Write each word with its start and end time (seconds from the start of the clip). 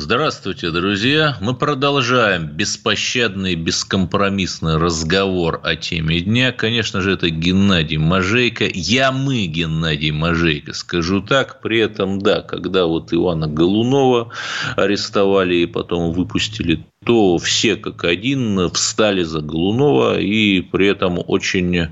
Здравствуйте, 0.00 0.70
друзья! 0.70 1.36
Мы 1.40 1.54
продолжаем 1.54 2.46
беспощадный, 2.46 3.56
бескомпромиссный 3.56 4.76
разговор 4.76 5.60
о 5.64 5.74
теме 5.74 6.20
дня. 6.20 6.52
Конечно 6.52 7.00
же, 7.00 7.14
это 7.14 7.30
Геннадий 7.30 7.96
Мажейко. 7.96 8.64
Я 8.72 9.10
мы, 9.10 9.46
Геннадий 9.46 10.12
Мажейко, 10.12 10.72
скажу 10.72 11.20
так. 11.20 11.60
При 11.60 11.80
этом, 11.80 12.20
да, 12.20 12.42
когда 12.42 12.86
вот 12.86 13.12
Ивана 13.12 13.48
Голунова 13.48 14.30
арестовали 14.76 15.56
и 15.56 15.66
потом 15.66 16.12
выпустили, 16.12 16.86
то 17.04 17.36
все 17.38 17.74
как 17.74 18.04
один 18.04 18.70
встали 18.70 19.24
за 19.24 19.40
Голунова 19.40 20.20
и 20.20 20.60
при 20.60 20.86
этом 20.86 21.18
очень 21.26 21.88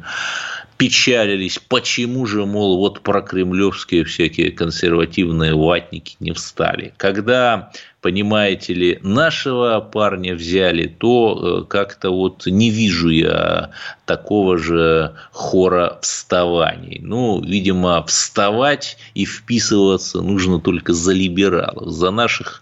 печалились, 0.76 1.58
почему 1.58 2.26
же, 2.26 2.44
мол, 2.44 2.78
вот 2.78 3.00
про 3.00 3.22
кремлевские 3.22 4.04
всякие 4.04 4.50
консервативные 4.52 5.54
ватники 5.54 6.16
не 6.20 6.32
встали. 6.32 6.92
Когда, 6.96 7.72
понимаете 8.00 8.74
ли, 8.74 8.98
нашего 9.02 9.80
парня 9.80 10.34
взяли, 10.34 10.86
то 10.86 11.62
э, 11.62 11.64
как-то 11.68 12.10
вот 12.10 12.46
не 12.46 12.70
вижу 12.70 13.08
я 13.08 13.70
такого 14.04 14.58
же 14.58 15.14
хора 15.32 15.98
вставаний. 16.02 17.00
Ну, 17.02 17.42
видимо, 17.42 18.04
вставать 18.04 18.98
и 19.14 19.24
вписываться 19.24 20.20
нужно 20.20 20.60
только 20.60 20.92
за 20.92 21.12
либералов. 21.12 21.90
За 21.90 22.10
наших 22.10 22.60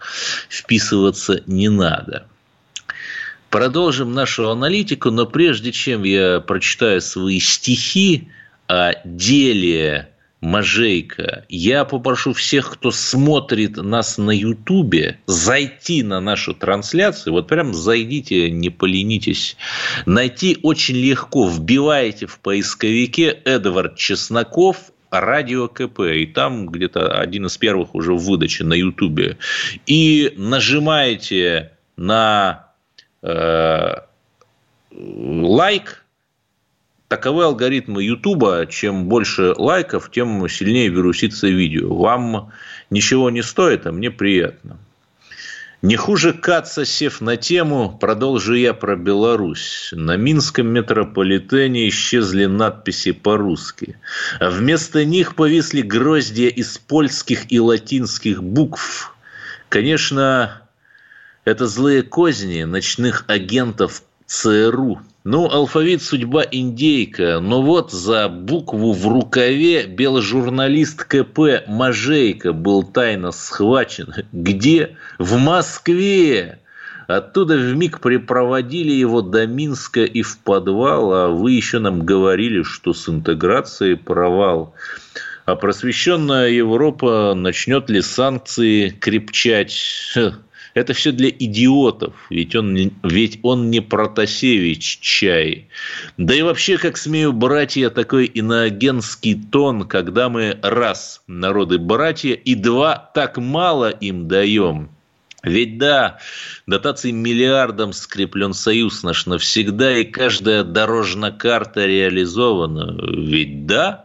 вписываться 0.49 1.41
не 1.47 1.69
надо. 1.69 2.27
Продолжим 3.55 4.13
нашу 4.13 4.49
аналитику, 4.49 5.11
но 5.11 5.25
прежде 5.25 5.71
чем 5.71 6.03
я 6.03 6.41
прочитаю 6.41 6.99
свои 6.99 7.39
стихи 7.39 8.27
о 8.67 8.91
деле 9.05 10.09
Мажейка, 10.41 11.45
я 11.47 11.85
попрошу 11.85 12.33
всех, 12.33 12.73
кто 12.73 12.91
смотрит 12.91 13.77
нас 13.77 14.17
на 14.17 14.31
Ютубе, 14.31 15.19
зайти 15.25 16.03
на 16.03 16.19
нашу 16.19 16.53
трансляцию. 16.53 17.31
Вот 17.31 17.47
прям 17.47 17.73
зайдите, 17.73 18.51
не 18.51 18.69
поленитесь. 18.69 19.55
Найти 20.05 20.57
очень 20.61 20.97
легко. 20.97 21.47
Вбиваете 21.47 22.25
в 22.25 22.39
поисковике 22.39 23.29
Эдвард 23.45 23.95
Чесноков 23.95 24.91
радио 25.11 25.69
КП, 25.69 26.01
и 26.01 26.25
там 26.25 26.67
где-то 26.67 27.21
один 27.21 27.45
из 27.45 27.57
первых 27.57 27.95
уже 27.95 28.11
в 28.11 28.17
выдаче 28.17 28.65
на 28.65 28.73
Ютубе. 28.73 29.37
И 29.85 30.33
нажимаете 30.35 31.71
на 31.95 32.64
лайк, 34.91 36.03
таковы 37.07 37.43
алгоритмы 37.43 38.03
Ютуба. 38.03 38.65
Чем 38.67 39.05
больше 39.05 39.53
лайков, 39.57 40.11
тем 40.11 40.47
сильнее 40.47 40.89
вирусится 40.89 41.47
видео. 41.47 41.93
Вам 41.95 42.51
ничего 42.89 43.29
не 43.29 43.41
стоит, 43.41 43.87
а 43.87 43.91
мне 43.91 44.11
приятно. 44.11 44.77
Не 45.81 45.97
хуже 45.97 46.33
Каца, 46.33 46.83
сев 46.83 47.21
на 47.21 47.37
тему, 47.37 47.95
продолжу 48.01 48.55
я 48.55 48.73
про 48.73 48.95
Беларусь. 48.95 49.89
На 49.91 50.17
Минском 50.17 50.67
метрополитене 50.67 51.87
исчезли 51.89 52.45
надписи 52.45 53.11
по-русски. 53.11 53.99
А 54.39 54.49
вместо 54.49 55.05
них 55.05 55.35
повисли 55.35 55.81
гроздья 55.81 56.47
из 56.47 56.79
польских 56.79 57.51
и 57.51 57.59
латинских 57.59 58.41
букв. 58.41 59.15
Конечно, 59.69 60.64
это 61.45 61.67
злые 61.67 62.01
козни 62.01 62.63
ночных 62.63 63.23
агентов 63.27 64.03
ЦРУ. 64.25 64.99
Ну, 65.23 65.49
алфавит 65.49 66.03
судьба 66.03 66.43
индейка, 66.51 67.39
но 67.39 67.61
вот 67.61 67.91
за 67.91 68.27
букву 68.29 68.93
в 68.93 69.07
рукаве 69.07 69.85
беложурналист 69.87 71.03
КП 71.03 71.67
Мажейко 71.67 72.53
был 72.53 72.83
тайно 72.83 73.31
схвачен. 73.31 74.13
Где? 74.31 74.97
В 75.17 75.37
Москве! 75.37 76.59
Оттуда 77.07 77.55
в 77.55 77.75
миг 77.75 78.01
припроводили 78.01 78.91
его 78.91 79.21
до 79.21 79.45
Минска 79.45 80.03
и 80.03 80.23
в 80.23 80.39
подвал, 80.39 81.13
а 81.13 81.27
вы 81.29 81.51
еще 81.51 81.77
нам 81.77 82.03
говорили, 82.03 82.63
что 82.63 82.93
с 82.93 83.07
интеграцией 83.07 83.95
провал. 83.95 84.73
А 85.45 85.55
просвещенная 85.55 86.49
Европа 86.49 87.33
начнет 87.35 87.89
ли 87.91 88.01
санкции 88.01 88.89
крепчать? 88.89 90.17
Это 90.75 90.93
все 90.93 91.13
для 91.13 91.29
идиотов, 91.29 92.13
ведь 92.29 92.53
он, 92.53 92.91
ведь 93.01 93.39
он 93.43 93.71
не 93.71 93.79
Протасевич 93.79 94.99
чай. 94.99 95.69
Да 96.17 96.35
и 96.35 96.41
вообще, 96.41 96.77
как 96.77 96.97
смею, 96.97 97.31
братья, 97.31 97.89
такой 97.89 98.25
иноагентский 98.25 99.41
тон, 99.51 99.87
когда 99.87 100.27
мы 100.27 100.59
раз 100.61 101.21
народы 101.27 101.77
братья 101.77 102.33
и 102.33 102.55
два 102.55 102.97
так 103.13 103.37
мало 103.37 103.89
им 103.89 104.27
даем. 104.27 104.89
Ведь 105.43 105.77
да, 105.77 106.19
дотации 106.67 107.11
миллиардам 107.11 107.93
скреплен 107.93 108.53
союз 108.53 109.01
наш 109.03 109.27
навсегда, 109.27 109.99
и 109.99 110.03
каждая 110.03 110.65
дорожная 110.65 111.31
карта 111.31 111.85
реализована. 111.85 112.99
Ведь 113.15 113.65
да, 113.65 114.04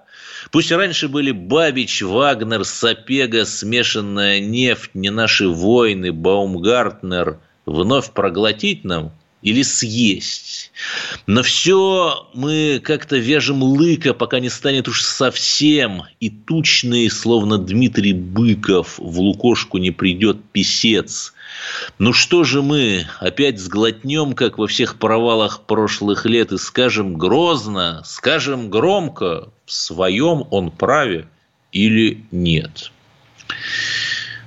Пусть 0.51 0.73
раньше 0.73 1.09
были 1.09 1.31
Бабич, 1.31 2.03
Вагнер, 2.03 2.65
Сапега, 2.65 3.45
смешанная 3.45 4.41
нефть, 4.41 4.91
не 4.95 5.11
наши 5.11 5.49
войны, 5.49 6.13
Баумгартнер, 6.13 7.39
вновь 7.67 8.11
проглотить 8.11 8.85
нам 8.85 9.13
или 9.43 9.63
съесть. 9.63 10.73
Но 11.27 11.43
все 11.43 12.29
мы 12.35 12.81
как-то 12.83 13.17
вяжем 13.17 13.63
лыка, 13.63 14.13
пока 14.13 14.41
не 14.41 14.51
станет 14.51 14.89
уж 14.89 15.03
совсем, 15.03 16.03
и 16.19 16.31
тучный, 16.31 17.09
словно 17.11 17.57
Дмитрий 17.57 18.13
Быков, 18.13 18.99
в 18.99 19.21
лукошку 19.21 19.79
не 19.79 19.93
придет 19.93 20.39
писец– 20.53 21.33
ну 21.99 22.13
что 22.13 22.45
же 22.45 22.63
мы 22.63 23.07
опять 23.19 23.59
сглотнем, 23.59 24.35
как 24.35 24.59
во 24.59 24.67
всех 24.67 24.97
провалах 24.97 25.63
прошлых 25.63 26.27
лет, 26.27 26.53
и 26.53 26.59
скажем 26.59 27.15
грозно, 27.15 28.03
скажем 28.05 28.71
громко, 28.71 29.49
в 29.67 29.73
своем 29.73 30.45
он 30.51 30.71
праве 30.71 31.29
или 31.73 32.25
нет? 32.31 32.91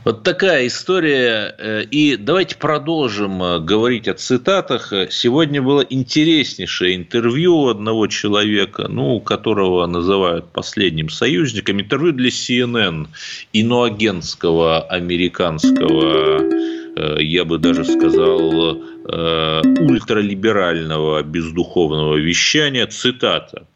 Вот 0.03 0.23
такая 0.23 0.67
история. 0.67 1.55
Э, 1.57 1.83
и 1.83 2.17
давайте 2.17 2.57
продолжим 2.57 3.41
э, 3.41 3.59
говорить 3.59 4.09
о 4.09 4.13
цитатах. 4.13 4.91
Сегодня 5.09 5.61
было 5.61 5.81
интереснейшее 5.81 6.97
интервью 6.97 7.69
одного 7.69 8.07
человека, 8.07 8.87
ну, 8.89 9.21
которого 9.21 9.85
называют 9.85 10.51
последним 10.51 11.07
союзником. 11.09 11.79
Интервью 11.79 12.11
для 12.11 12.29
CNN, 12.29 13.07
иноагентского 13.53 14.81
американского 14.81 16.72
я 16.95 17.45
бы 17.45 17.57
даже 17.57 17.85
сказал, 17.85 18.75
э, 18.75 19.61
ультралиберального 19.79 21.23
бездуховного 21.23 22.17
вещания. 22.17 22.85
Цитата. 22.87 23.67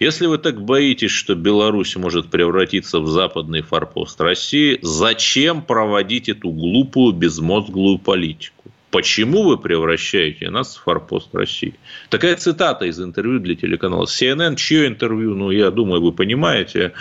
Если 0.00 0.26
вы 0.26 0.38
так 0.38 0.60
боитесь, 0.62 1.12
что 1.12 1.34
Беларусь 1.34 1.96
может 1.96 2.28
превратиться 2.28 3.00
в 3.00 3.06
западный 3.06 3.62
форпост 3.62 4.20
России, 4.20 4.78
зачем 4.82 5.62
проводить 5.62 6.28
эту 6.28 6.50
глупую, 6.50 7.12
безмозглую 7.12 7.98
политику? 7.98 8.53
Почему 8.94 9.42
вы 9.42 9.58
превращаете 9.58 10.50
нас 10.50 10.76
в 10.76 10.84
форпост 10.84 11.34
России? 11.34 11.74
Такая 12.10 12.36
цитата 12.36 12.84
из 12.84 13.00
интервью 13.00 13.40
для 13.40 13.56
телеканала 13.56 14.04
CNN. 14.04 14.54
Чье 14.54 14.86
интервью? 14.86 15.34
Ну, 15.34 15.50
я 15.50 15.72
думаю, 15.72 16.00
вы 16.00 16.12
понимаете. 16.12 16.92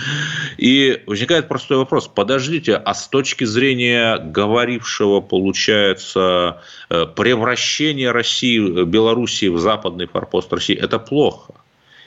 И 0.57 1.03
возникает 1.05 1.47
простой 1.47 1.77
вопрос. 1.77 2.07
Подождите, 2.07 2.77
а 2.77 2.95
с 2.95 3.07
точки 3.07 3.43
зрения 3.43 4.17
говорившего, 4.17 5.21
получается, 5.21 6.63
э, 6.89 7.05
превращение 7.15 8.09
России, 8.09 8.85
Белоруссии 8.85 9.49
в 9.49 9.59
западный 9.59 10.07
форпост 10.07 10.51
России, 10.51 10.75
это 10.75 10.97
плохо. 10.97 11.53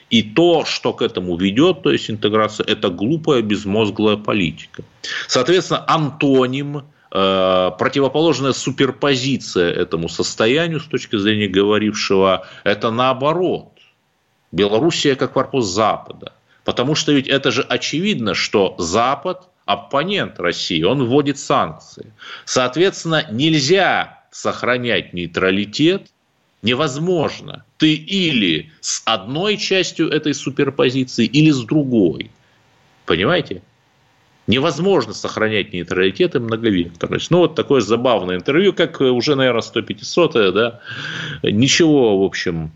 И 0.09 0.21
то, 0.21 0.65
что 0.65 0.91
к 0.91 1.01
этому 1.01 1.37
ведет, 1.37 1.83
то 1.83 1.93
есть 1.93 2.09
интеграция, 2.09 2.65
это 2.65 2.89
глупая, 2.89 3.41
безмозглая 3.41 4.17
политика. 4.17 4.83
Соответственно, 5.27 5.85
антоним– 5.87 6.81
Э, 6.96 6.96
противоположная 7.09 8.53
суперпозиция 8.53 9.71
этому 9.71 10.09
состоянию 10.09 10.79
с 10.79 10.85
точки 10.85 11.17
зрения 11.17 11.47
говорившего, 11.47 12.45
это 12.63 12.91
наоборот. 12.91 13.73
Белоруссия 14.51 15.15
как 15.15 15.33
корпус 15.33 15.65
Запада. 15.65 16.33
Потому 16.63 16.95
что 16.95 17.11
ведь 17.11 17.27
это 17.27 17.51
же 17.51 17.61
очевидно, 17.61 18.33
что 18.33 18.75
Запад– 18.77 19.49
оппонент 19.67 20.39
России, 20.39 20.81
он 20.81 21.05
вводит 21.05 21.37
санкции. 21.37 22.13
Соответственно, 22.45 23.27
нельзя 23.29 24.23
сохранять 24.31 25.13
нейтралитет, 25.13 26.07
невозможно. 26.61 27.65
Ты 27.77 27.93
или 27.93 28.71
с 28.79 29.01
одной 29.05 29.57
частью 29.57 30.09
этой 30.09 30.33
суперпозиции, 30.33 31.25
или 31.25 31.51
с 31.51 31.61
другой. 31.61 32.31
Понимаете? 33.05 33.61
Невозможно 34.47 35.13
сохранять 35.13 35.73
нейтралитет 35.73 36.35
и 36.35 36.39
многовекторность. 36.39 37.29
Ну, 37.31 37.39
вот 37.39 37.55
такое 37.55 37.81
забавное 37.81 38.37
интервью, 38.37 38.73
как 38.73 39.01
уже, 39.01 39.35
наверное, 39.35 39.61
150 39.61 40.33
да. 40.53 40.79
Ничего, 41.43 42.19
в 42.19 42.23
общем, 42.23 42.71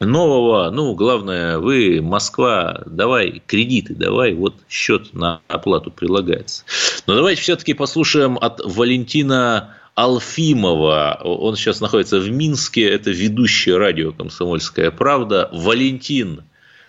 нового. 0.00 0.70
Ну, 0.70 0.94
главное, 0.94 1.58
вы, 1.58 2.00
Москва, 2.02 2.82
давай 2.86 3.42
кредиты, 3.46 3.94
давай, 3.94 4.34
вот 4.34 4.54
счет 4.68 5.14
на 5.14 5.40
оплату 5.48 5.90
прилагается. 5.90 6.64
Но 7.06 7.14
давайте 7.14 7.42
все-таки 7.42 7.74
послушаем 7.74 8.36
от 8.40 8.60
Валентина 8.64 9.74
Алфимова. 9.94 11.20
Он 11.22 11.56
сейчас 11.56 11.80
находится 11.80 12.18
в 12.18 12.28
Минске. 12.30 12.88
Это 12.88 13.10
ведущий 13.10 13.72
радио 13.72 14.12
«Комсомольская 14.12 14.90
правда». 14.90 15.48
Валентин, 15.52 16.42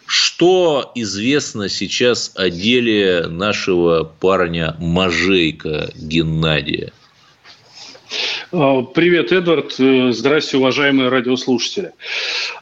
что 0.06 0.92
известно 0.96 1.70
сейчас 1.70 2.32
о 2.36 2.50
деле 2.50 3.28
нашего 3.28 4.04
парня 4.04 4.76
Мажейка 4.80 5.90
Геннадия? 5.96 6.92
А, 8.52 8.82
привет, 8.84 9.32
Эдвард. 9.32 9.76
Э, 9.80 10.12
здравствуйте, 10.12 10.58
уважаемые 10.58 11.10
радиослушатели. 11.10 11.94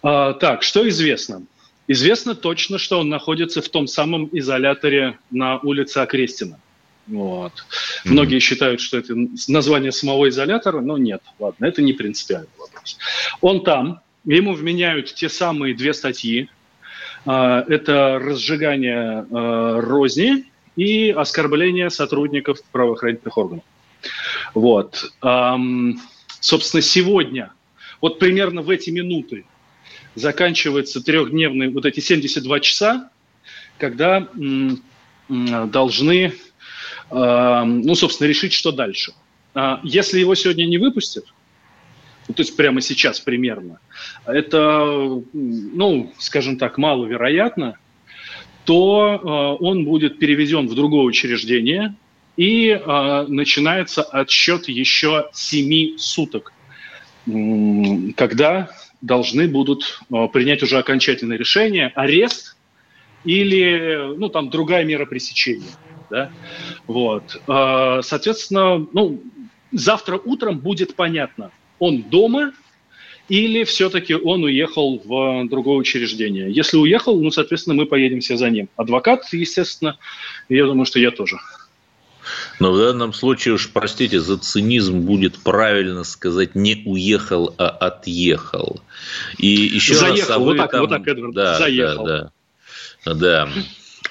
А, 0.02 0.34
так, 0.34 0.64
что 0.64 0.88
известно? 0.88 1.44
Известно 1.88 2.34
точно, 2.34 2.78
что 2.78 3.00
он 3.00 3.10
находится 3.10 3.62
в 3.62 3.70
том 3.70 3.88
самом 3.88 4.30
изоляторе 4.32 5.20
на 5.32 5.60
улице 5.60 5.98
Окрестина. 5.98 6.60
Вот. 7.08 7.52
Mm-hmm. 7.52 8.12
Многие 8.12 8.40
считают, 8.40 8.80
что 8.80 8.98
это 8.98 9.14
название 9.48 9.92
самого 9.92 10.30
изолятора, 10.30 10.80
но 10.80 10.98
нет, 10.98 11.22
ладно, 11.40 11.66
это 11.66 11.82
не 11.82 11.92
принципиальный 11.92 12.48
вопрос. 12.58 12.98
Он 13.42 13.64
там, 13.64 14.00
ему 14.26 14.54
вменяют 14.54 15.14
те 15.14 15.28
самые 15.28 15.76
две 15.76 15.94
статьи. 15.94 16.50
А, 17.26 17.64
это 17.68 18.20
разжигание 18.20 19.26
розни 19.80 20.46
и 20.76 21.10
оскорбление 21.12 21.90
сотрудников 21.90 22.64
правоохранительных 22.72 23.38
органов. 23.38 23.64
Вот. 24.54 25.14
Собственно, 26.40 26.82
сегодня, 26.82 27.54
вот 28.02 28.20
примерно 28.20 28.62
в 28.62 28.70
эти 28.70 28.90
минуты, 28.90 29.46
заканчивается 30.16 31.02
трехдневные 31.02 31.70
вот 31.70 31.86
эти 31.86 32.00
72 32.00 32.60
часа, 32.60 33.10
когда 33.78 34.28
должны, 35.30 36.34
ну, 37.10 37.96
собственно, 37.96 38.28
решить, 38.28 38.54
что 38.54 38.72
дальше. 38.72 39.14
А 39.54 39.80
если 39.84 40.20
его 40.20 40.36
сегодня 40.36 40.66
не 40.66 40.78
выпустят, 40.78 41.26
ну, 42.28 42.34
то 42.34 42.42
есть 42.42 42.56
прямо 42.56 42.82
сейчас 42.82 43.20
примерно, 43.20 43.80
это, 44.26 45.22
ну, 45.34 46.14
скажем 46.18 46.58
так, 46.58 46.78
маловероятно, 46.78 47.78
то 48.66 49.20
э, 49.60 49.64
он 49.64 49.84
будет 49.86 50.20
переведен 50.20 50.68
в 50.68 50.76
другое 50.76 51.04
учреждение, 51.04 51.96
и 52.38 52.70
э, 52.70 53.26
начинается 53.28 54.04
отсчет 54.04 54.68
еще 54.68 55.30
семи 55.34 55.96
суток, 55.98 56.54
когда 57.26 58.70
должны 59.02 59.48
будут 59.48 60.00
э, 60.12 60.28
принять 60.32 60.64
уже 60.64 60.78
окончательное 60.78 61.38
решение, 61.38 61.92
арест 61.96 62.58
или, 63.26 64.16
ну, 64.18 64.30
там, 64.30 64.50
другая 64.50 64.84
мера 64.86 65.06
пресечения. 65.06 65.72
Да? 66.10 66.32
Вот. 66.88 67.42
Э, 67.48 68.00
соответственно, 68.02 68.88
ну, 68.94 69.22
завтра 69.72 70.18
утром 70.18 70.60
будет 70.60 70.96
понятно, 70.96 71.52
он 71.84 72.02
дома 72.04 72.54
или 73.28 73.66
все-таки 73.66 74.16
он 74.16 74.44
уехал 74.44 75.02
в 75.04 75.48
другое 75.50 75.78
учреждение. 75.78 76.50
Если 76.52 76.78
уехал, 76.78 77.20
ну, 77.22 77.30
соответственно, 77.30 77.76
мы 77.76 77.86
поедем 77.86 78.22
все 78.22 78.38
за 78.38 78.50
ним. 78.50 78.70
Адвокат, 78.78 79.26
естественно, 79.34 79.98
я 80.48 80.66
думаю, 80.66 80.86
что 80.86 81.00
я 81.00 81.12
тоже. 81.12 81.38
Но 82.60 82.72
в 82.72 82.78
данном 82.78 83.12
случае 83.12 83.56
уж, 83.56 83.70
простите, 83.70 84.22
за 84.22 84.38
цинизм 84.38 85.02
будет 85.02 85.38
правильно 85.40 86.06
сказать 86.06 86.56
не 86.56 86.82
уехал, 86.86 87.54
а 87.58 87.68
отъехал. 87.68 88.80
И 89.38 89.48
еще 89.48 89.96
Заехал, 89.96 90.20
раз, 90.20 90.30
а 90.30 90.40
вот, 90.40 90.58
так, 90.58 90.72
там... 90.72 90.82
вот 90.82 90.90
так, 90.90 91.08
Эдвард, 91.08 91.34
да, 91.34 91.58
заехал. 91.58 92.06
Да, 92.06 92.32
да, 93.06 93.14
да. 93.14 93.50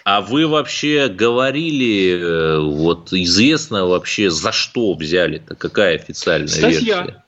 А 0.05 0.21
вы 0.21 0.47
вообще 0.47 1.09
говорили, 1.09 2.19
э, 2.21 2.59
вот 2.59 3.13
известно 3.13 3.87
вообще, 3.87 4.31
за 4.31 4.53
что 4.53 4.95
взяли-то? 4.95 5.55
Какая 5.55 5.95
официальная 5.95 6.49
статья. 6.49 7.05
версия? 7.05 7.23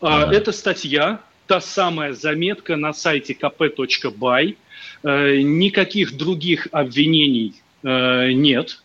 А, 0.00 0.22
ага. 0.22 0.34
Это 0.34 0.52
статья, 0.52 1.20
та 1.46 1.60
самая 1.60 2.12
заметка 2.12 2.76
на 2.76 2.92
сайте 2.92 3.32
kp.by. 3.32 4.56
Э, 5.02 5.40
никаких 5.40 6.16
других 6.16 6.68
обвинений 6.72 7.54
э, 7.82 8.32
нет. 8.32 8.82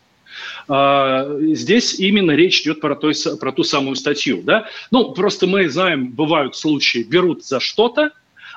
А, 0.68 1.28
здесь 1.40 2.00
именно 2.00 2.32
речь 2.32 2.62
идет 2.62 2.82
про, 2.82 2.96
той, 2.96 3.14
про 3.40 3.52
ту 3.52 3.64
самую 3.64 3.96
статью. 3.96 4.42
Да? 4.44 4.68
Ну, 4.92 5.12
просто 5.14 5.48
мы 5.48 5.70
знаем, 5.70 6.12
бывают 6.12 6.56
случаи, 6.56 7.04
берут 7.04 7.46
за 7.46 7.60
что-то, 7.60 8.12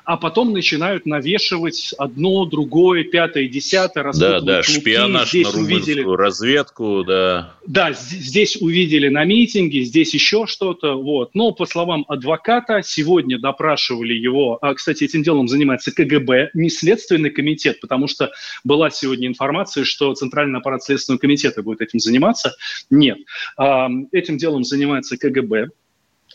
а 0.06 0.16
потом 0.16 0.52
начинают 0.52 1.04
навешивать 1.04 1.92
одно, 1.98 2.44
другое, 2.44 3.02
пятое, 3.02 3.48
десятое, 3.48 4.12
Да, 4.12 4.40
да, 4.40 4.62
клубки. 4.62 4.80
шпионаж 4.80 5.28
здесь 5.28 5.46
на 5.46 5.52
румынскую 5.52 5.84
увидели... 5.84 6.16
разведку, 6.16 7.04
да. 7.04 7.54
Да, 7.66 7.92
здесь 7.92 8.56
увидели 8.62 9.08
на 9.08 9.24
митинге, 9.24 9.82
здесь 9.82 10.14
еще 10.14 10.46
что-то, 10.46 10.94
вот. 10.94 11.34
Но, 11.34 11.50
по 11.50 11.66
словам 11.66 12.04
адвоката, 12.06 12.82
сегодня 12.84 13.40
допрашивали 13.40 14.14
его, 14.14 14.58
а, 14.62 14.74
кстати, 14.74 15.02
этим 15.02 15.24
делом 15.24 15.48
занимается 15.48 15.90
КГБ, 15.90 16.50
не 16.54 16.70
Следственный 16.70 17.30
комитет, 17.30 17.80
потому 17.80 18.06
что 18.06 18.30
была 18.62 18.90
сегодня 18.90 19.26
информация, 19.26 19.82
что 19.82 20.14
Центральный 20.14 20.60
аппарат 20.60 20.84
Следственного 20.84 21.18
комитета 21.18 21.64
будет 21.64 21.80
этим 21.80 21.98
заниматься. 21.98 22.54
Нет, 22.90 23.18
этим 24.12 24.38
делом 24.38 24.62
занимается 24.62 25.16
КГБ, 25.16 25.70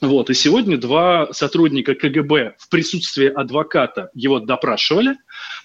вот, 0.01 0.31
и 0.31 0.33
сегодня 0.33 0.77
два 0.79 1.31
сотрудника 1.31 1.93
КГБ 1.93 2.55
в 2.57 2.69
присутствии 2.69 3.27
адвоката 3.27 4.09
его 4.15 4.39
допрашивали. 4.39 5.15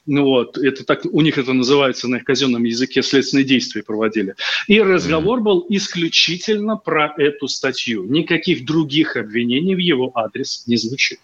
Ну 0.04 0.24
вот, 0.24 0.58
это 0.58 0.84
так, 0.84 1.06
у 1.06 1.22
них 1.22 1.38
это 1.38 1.54
называется 1.54 2.06
на 2.06 2.16
их 2.16 2.24
казенном 2.24 2.64
языке 2.64 3.02
следственные 3.02 3.44
действия 3.44 3.82
проводили. 3.82 4.34
И 4.66 4.78
разговор 4.80 5.40
был 5.40 5.64
исключительно 5.70 6.76
про 6.76 7.14
эту 7.16 7.48
статью. 7.48 8.04
Никаких 8.04 8.66
других 8.66 9.16
обвинений 9.16 9.74
в 9.74 9.78
его 9.78 10.12
адрес 10.14 10.64
не 10.66 10.76
звучит. 10.76 11.18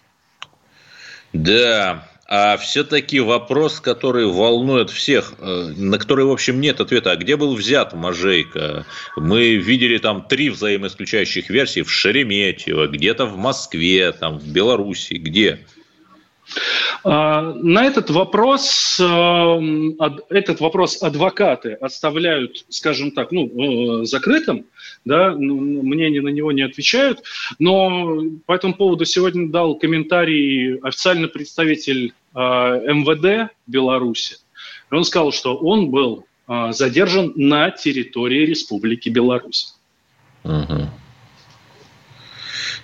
Да, 1.33 2.09
а 2.35 2.57
все-таки 2.57 3.19
вопрос, 3.19 3.79
который 3.79 4.25
волнует 4.25 4.89
всех, 4.89 5.35
э, 5.37 5.71
на 5.77 5.99
который, 5.99 6.25
в 6.25 6.31
общем, 6.31 6.59
нет 6.59 6.81
ответа. 6.81 7.11
А 7.11 7.15
где 7.15 7.35
был 7.35 7.53
взят 7.53 7.93
Мажейка? 7.93 8.87
Мы 9.15 9.57
видели 9.57 9.99
там 9.99 10.25
три 10.27 10.49
взаимоисключающих 10.49 11.51
версии 11.51 11.83
в 11.83 11.91
Шереметьево, 11.91 12.87
где-то 12.87 13.27
в 13.27 13.37
Москве, 13.37 14.11
там 14.13 14.39
в 14.39 14.47
Беларуси. 14.47 15.13
Где? 15.13 15.59
А, 17.03 17.53
на 17.53 17.85
этот 17.85 18.09
вопрос, 18.09 18.99
э, 18.99 19.59
этот 20.29 20.59
вопрос 20.59 21.03
адвокаты 21.03 21.73
оставляют, 21.73 22.65
скажем 22.69 23.11
так, 23.11 23.31
ну, 23.31 24.01
э, 24.01 24.05
закрытым, 24.05 24.65
да, 25.05 25.33
мнение 25.33 26.23
на 26.23 26.29
него 26.29 26.51
не 26.51 26.63
отвечают, 26.63 27.21
но 27.59 28.23
по 28.47 28.53
этому 28.53 28.73
поводу 28.73 29.05
сегодня 29.05 29.49
дал 29.49 29.75
комментарий 29.75 30.79
официальный 30.79 31.27
представитель 31.27 32.13
МВД 32.33 33.51
Беларуси. 33.67 34.37
Он 34.91 35.03
сказал, 35.03 35.31
что 35.31 35.55
он 35.55 35.89
был 35.89 36.25
задержан 36.47 37.33
на 37.35 37.71
территории 37.71 38.45
Республики 38.45 39.09
Беларусь. 39.09 39.75
Угу. 40.43 40.89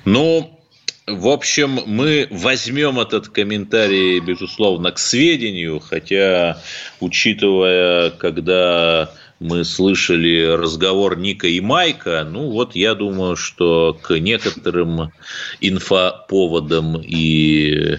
Ну, 0.06 0.60
в 1.08 1.27
общем, 1.27 1.82
мы 1.86 2.27
возьмем 2.29 3.00
этот 3.00 3.27
комментарий, 3.29 4.20
безусловно, 4.20 4.91
к 4.91 5.00
сведению, 5.00 5.79
хотя, 5.79 6.62
учитывая, 7.00 8.12
когда 8.12 9.12
мы 9.39 9.63
слышали 9.65 10.56
разговор 10.58 11.18
Ника 11.18 11.48
и 11.48 11.60
Майка, 11.62 12.27
ну 12.29 12.50
вот 12.50 12.75
я 12.75 12.94
думаю, 12.94 13.36
что 13.36 13.98
к 14.01 14.18
некоторым 14.20 15.12
инфоповодам 15.62 17.01
и 17.01 17.98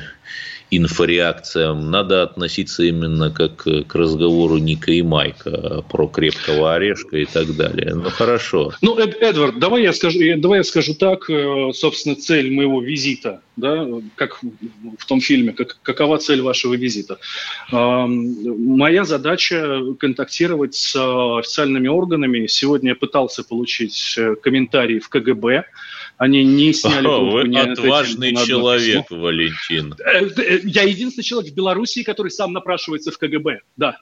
инфореакциям 0.70 1.90
надо 1.90 2.22
относиться 2.22 2.84
именно 2.84 3.30
как 3.30 3.64
к 3.64 3.94
разговору 3.94 4.58
Ника 4.58 4.92
и 4.92 5.02
Майка 5.02 5.84
про 5.88 6.06
крепкого 6.06 6.74
орешка 6.74 7.18
и 7.18 7.24
так 7.24 7.56
далее. 7.56 7.94
Ну 7.94 8.10
хорошо. 8.10 8.72
Ну, 8.80 8.96
Эд, 8.98 9.16
Эдвард, 9.20 9.58
давай 9.58 9.82
я 9.82 9.92
скажу, 9.92 10.18
давай 10.36 10.58
я 10.58 10.64
скажу 10.64 10.94
так, 10.94 11.28
э, 11.28 11.72
собственно, 11.74 12.14
цель 12.14 12.52
моего 12.52 12.80
визита, 12.80 13.40
да, 13.56 13.86
как 14.14 14.40
в 14.98 15.06
том 15.06 15.20
фильме, 15.20 15.52
как, 15.52 15.78
какова 15.82 16.18
цель 16.18 16.42
вашего 16.42 16.74
визита. 16.74 17.18
Моя 17.70 19.04
задача 19.04 19.80
контактировать 19.98 20.74
с 20.74 20.96
официальными 21.38 21.88
органами. 21.88 22.46
Сегодня 22.46 22.90
я 22.90 22.94
пытался 22.94 23.42
получить 23.42 24.14
э, 24.16 24.36
комментарии 24.36 24.98
в 24.98 25.08
КГБ 25.08 25.64
они 26.20 26.44
не 26.44 26.74
сняли 26.74 27.06
О, 27.06 27.30
Вы 27.30 27.58
отважный 27.58 28.36
человек, 28.36 29.06
Валентин. 29.10 29.94
Э, 30.04 30.26
э, 30.26 30.60
я 30.64 30.82
единственный 30.82 31.24
человек 31.24 31.50
в 31.50 31.54
Беларуси, 31.54 32.02
который 32.02 32.30
сам 32.30 32.52
напрашивается 32.52 33.10
в 33.10 33.16
КГБ, 33.16 33.60
да. 33.78 33.96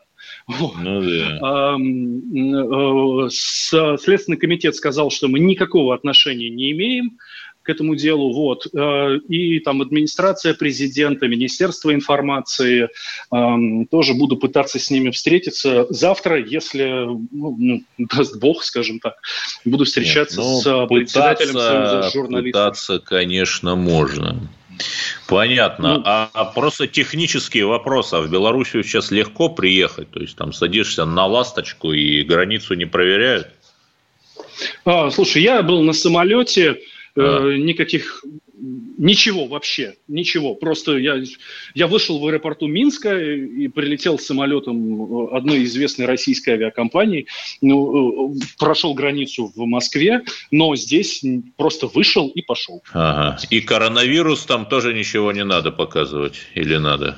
Ну, 0.48 0.72
да. 0.82 1.76
Э, 1.76 3.28
Следственный 3.30 4.36
комитет 4.36 4.74
сказал, 4.74 5.12
что 5.12 5.28
мы 5.28 5.38
никакого 5.38 5.94
отношения 5.94 6.50
не 6.50 6.72
имеем 6.72 7.18
к 7.68 7.70
этому 7.70 7.96
делу. 7.96 8.32
Вот. 8.32 8.66
Э, 8.74 9.18
и 9.28 9.60
там 9.60 9.82
администрация 9.82 10.54
президента, 10.54 11.28
Министерство 11.28 11.92
информации, 11.92 12.88
эм, 13.30 13.86
тоже 13.86 14.14
буду 14.14 14.38
пытаться 14.38 14.78
с 14.78 14.90
ними 14.90 15.10
встретиться 15.10 15.86
завтра, 15.90 16.42
если, 16.42 17.04
ну, 17.30 17.56
ну 17.58 17.82
даст 17.98 18.40
бог, 18.40 18.64
скажем 18.64 19.00
так, 19.00 19.16
буду 19.66 19.84
встречаться 19.84 20.40
Нет, 20.40 20.48
ну, 20.48 20.60
с 20.60 20.88
председателем 20.88 21.52
Союза 21.52 22.10
журналистов. 22.10 22.62
Пытаться, 22.62 22.98
конечно, 23.00 23.76
можно. 23.76 24.48
Понятно. 25.26 25.96
Ну, 25.96 26.02
а, 26.06 26.30
а 26.32 26.44
просто 26.46 26.86
технические 26.86 27.66
вопросы. 27.66 28.14
А 28.14 28.20
в 28.22 28.30
Белоруссию 28.30 28.82
сейчас 28.82 29.10
легко 29.10 29.50
приехать? 29.50 30.10
То 30.10 30.20
есть 30.20 30.36
там 30.36 30.54
садишься 30.54 31.04
на 31.04 31.26
ласточку 31.26 31.92
и 31.92 32.22
границу 32.22 32.74
не 32.74 32.86
проверяют? 32.86 33.48
А, 34.86 35.10
слушай, 35.10 35.42
я 35.42 35.62
был 35.62 35.82
на 35.82 35.92
самолете, 35.92 36.78
а. 37.18 37.56
никаких 37.56 38.24
Ничего 38.60 39.46
вообще, 39.46 39.94
ничего. 40.08 40.56
Просто 40.56 40.96
я, 40.96 41.22
я 41.74 41.86
вышел 41.86 42.18
в 42.18 42.26
аэропорту 42.26 42.66
Минска 42.66 43.16
и 43.16 43.68
прилетел 43.68 44.18
самолетом 44.18 45.28
одной 45.32 45.62
известной 45.64 46.06
российской 46.06 46.50
авиакомпании, 46.50 47.26
ну, 47.60 48.34
э, 48.34 48.38
прошел 48.58 48.94
границу 48.94 49.52
в 49.54 49.64
Москве, 49.66 50.24
но 50.50 50.74
здесь 50.74 51.22
просто 51.56 51.86
вышел 51.86 52.28
и 52.28 52.42
пошел. 52.42 52.82
Ага. 52.92 53.38
И 53.50 53.60
коронавирус 53.60 54.44
там 54.44 54.66
тоже 54.66 54.92
ничего 54.92 55.30
не 55.30 55.44
надо 55.44 55.70
показывать 55.70 56.40
или 56.54 56.76
надо? 56.76 57.16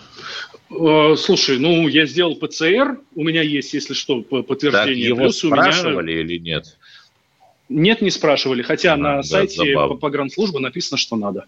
Э, 0.71 1.16
слушай, 1.16 1.59
ну 1.59 1.88
я 1.88 2.04
сделал 2.04 2.37
ПЦР, 2.37 3.00
у 3.14 3.25
меня 3.25 3.40
есть, 3.40 3.73
если 3.73 3.95
что, 3.95 4.21
подтверждение. 4.21 5.09
Так 5.09 5.19
его 5.19 5.25
Плюс 5.25 5.38
спрашивали 5.38 6.12
меня... 6.12 6.21
или 6.21 6.38
нет? 6.38 6.76
Нет, 7.71 8.03
не 8.03 8.11
спрашивали, 8.11 8.62
хотя 8.62 8.95
а, 8.95 8.97
на 8.97 9.17
да, 9.19 9.23
сайте 9.23 9.75
погранслужбы 10.00 10.59
написано, 10.59 10.99
что 10.99 11.17
надо. 11.17 11.47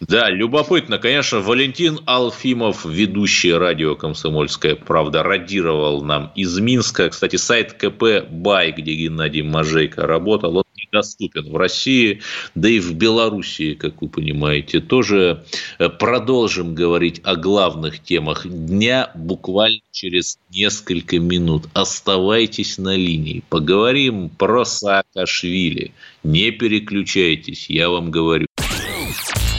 Да, 0.00 0.30
любопытно. 0.30 0.98
Конечно, 0.98 1.40
Валентин 1.40 2.00
Алфимов, 2.06 2.86
ведущий 2.86 3.52
радио 3.52 3.94
«Комсомольская 3.94 4.74
правда», 4.74 5.22
радировал 5.22 6.02
нам 6.02 6.32
из 6.34 6.58
Минска. 6.58 7.10
Кстати, 7.10 7.36
сайт 7.36 7.74
КП 7.74 8.26
«Бай», 8.30 8.72
где 8.72 8.94
Геннадий 8.94 9.42
Мажейко 9.42 10.06
работал, 10.06 10.58
он 10.58 10.64
недоступен 10.92 11.50
в 11.50 11.56
России, 11.56 12.20
да 12.54 12.68
и 12.68 12.80
в 12.80 12.94
Белоруссии, 12.94 13.74
как 13.74 14.02
вы 14.02 14.08
понимаете. 14.08 14.80
Тоже 14.80 15.44
э, 15.78 15.88
продолжим 15.88 16.74
говорить 16.74 17.20
о 17.24 17.36
главных 17.36 18.02
темах 18.02 18.46
дня 18.46 19.10
буквально 19.14 19.80
через 19.92 20.38
несколько 20.50 21.18
минут. 21.18 21.66
Оставайтесь 21.74 22.78
на 22.78 22.96
линии. 22.96 23.42
Поговорим 23.48 24.28
про 24.28 24.64
Саакашвили. 24.64 25.92
Не 26.22 26.50
переключайтесь, 26.50 27.66
я 27.68 27.90
вам 27.90 28.10
говорю. 28.10 28.46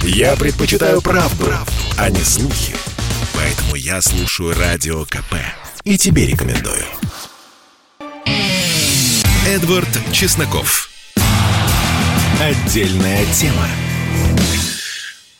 Я 0.04 0.36
предпочитаю 0.36 1.02
правду, 1.02 1.46
правду, 1.46 1.72
а 1.98 2.10
не 2.10 2.22
слухи. 2.22 2.76
Поэтому 3.36 3.76
я 3.76 4.02
слушаю 4.02 4.54
Радио 4.56 5.06
КП. 5.06 5.36
И 5.84 5.98
тебе 5.98 6.26
рекомендую. 6.26 6.84
Эдвард 9.46 9.90
Чесноков. 10.12 10.89
Отдельная 12.40 13.26
тема. 13.34 13.68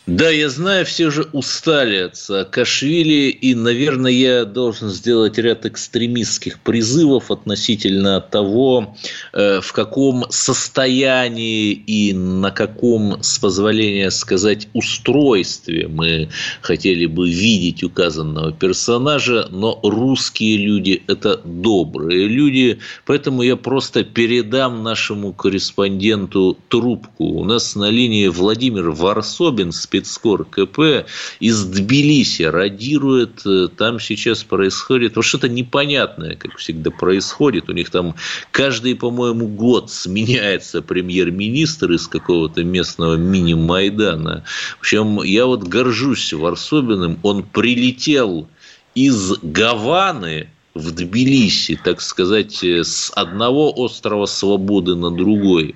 Да, 0.10 0.32
я 0.32 0.50
знаю, 0.50 0.88
все 0.88 1.12
же 1.12 1.28
устали 1.34 1.98
от 1.98 2.16
Саакашвили, 2.16 3.30
и, 3.30 3.54
наверное, 3.54 4.12
я 4.12 4.44
должен 4.44 4.90
сделать 4.90 5.38
ряд 5.38 5.68
экстремистских 5.68 6.60
призывов 6.62 7.30
относительно 7.30 8.20
того, 8.20 8.98
э, 9.34 9.62
в 9.62 9.72
каком 9.72 10.26
состоянии 10.32 11.74
и 11.74 12.14
на 12.14 12.50
каком, 12.50 13.22
с 13.22 13.38
позволения 13.38 14.10
сказать, 14.10 14.68
устройстве 14.74 15.88
мы 15.88 16.30
хотели 16.62 17.06
бы 17.06 17.30
видеть 17.30 17.84
указанного 17.84 18.52
персонажа, 18.52 19.48
но 19.52 19.80
русские 19.84 20.58
люди– 20.58 21.04
это 21.08 21.40
добрые 21.46 22.28
люди, 22.28 22.80
поэтому 23.06 23.44
я 23.44 23.56
просто 23.56 24.04
передам 24.04 24.82
нашему 24.82 25.34
корреспонденту 25.34 26.58
трубку. 26.68 27.26
У 27.26 27.46
нас 27.46 27.76
на 27.76 27.92
линии 27.92 28.28
Владимир 28.28 28.90
Варсобин, 28.90 29.72
специалист 29.72 29.99
спецскор 30.06 30.46
КП 30.46 31.08
из 31.40 31.64
Тбилиси 31.66 32.44
радирует. 32.44 33.46
Э, 33.46 33.68
там 33.76 34.00
сейчас 34.00 34.44
происходит 34.44 35.16
вот 35.16 35.26
что-то 35.26 35.50
непонятное, 35.50 36.36
как 36.36 36.58
всегда 36.58 36.92
происходит. 36.92 37.70
У 37.70 37.74
них 37.74 37.90
там 37.90 38.16
каждый, 38.52 38.96
по-моему, 38.96 39.48
год 39.48 39.92
сменяется 39.92 40.82
премьер-министр 40.82 41.92
из 41.94 42.08
какого-то 42.08 42.64
местного 42.64 43.16
мини-майдана. 43.16 44.44
В 44.78 44.80
общем, 44.82 45.22
я 45.24 45.46
вот 45.46 45.64
горжусь 45.64 46.34
Варсобиным. 46.34 47.20
Он 47.24 47.44
прилетел 47.44 48.48
из 48.96 49.34
Гаваны 49.42 50.50
в 50.76 50.94
Тбилиси, 50.94 51.80
так 51.84 52.02
сказать, 52.02 52.64
с 52.64 53.12
одного 53.16 53.72
острова 53.76 54.26
свободы 54.26 54.96
на 54.96 55.12
другой. 55.12 55.76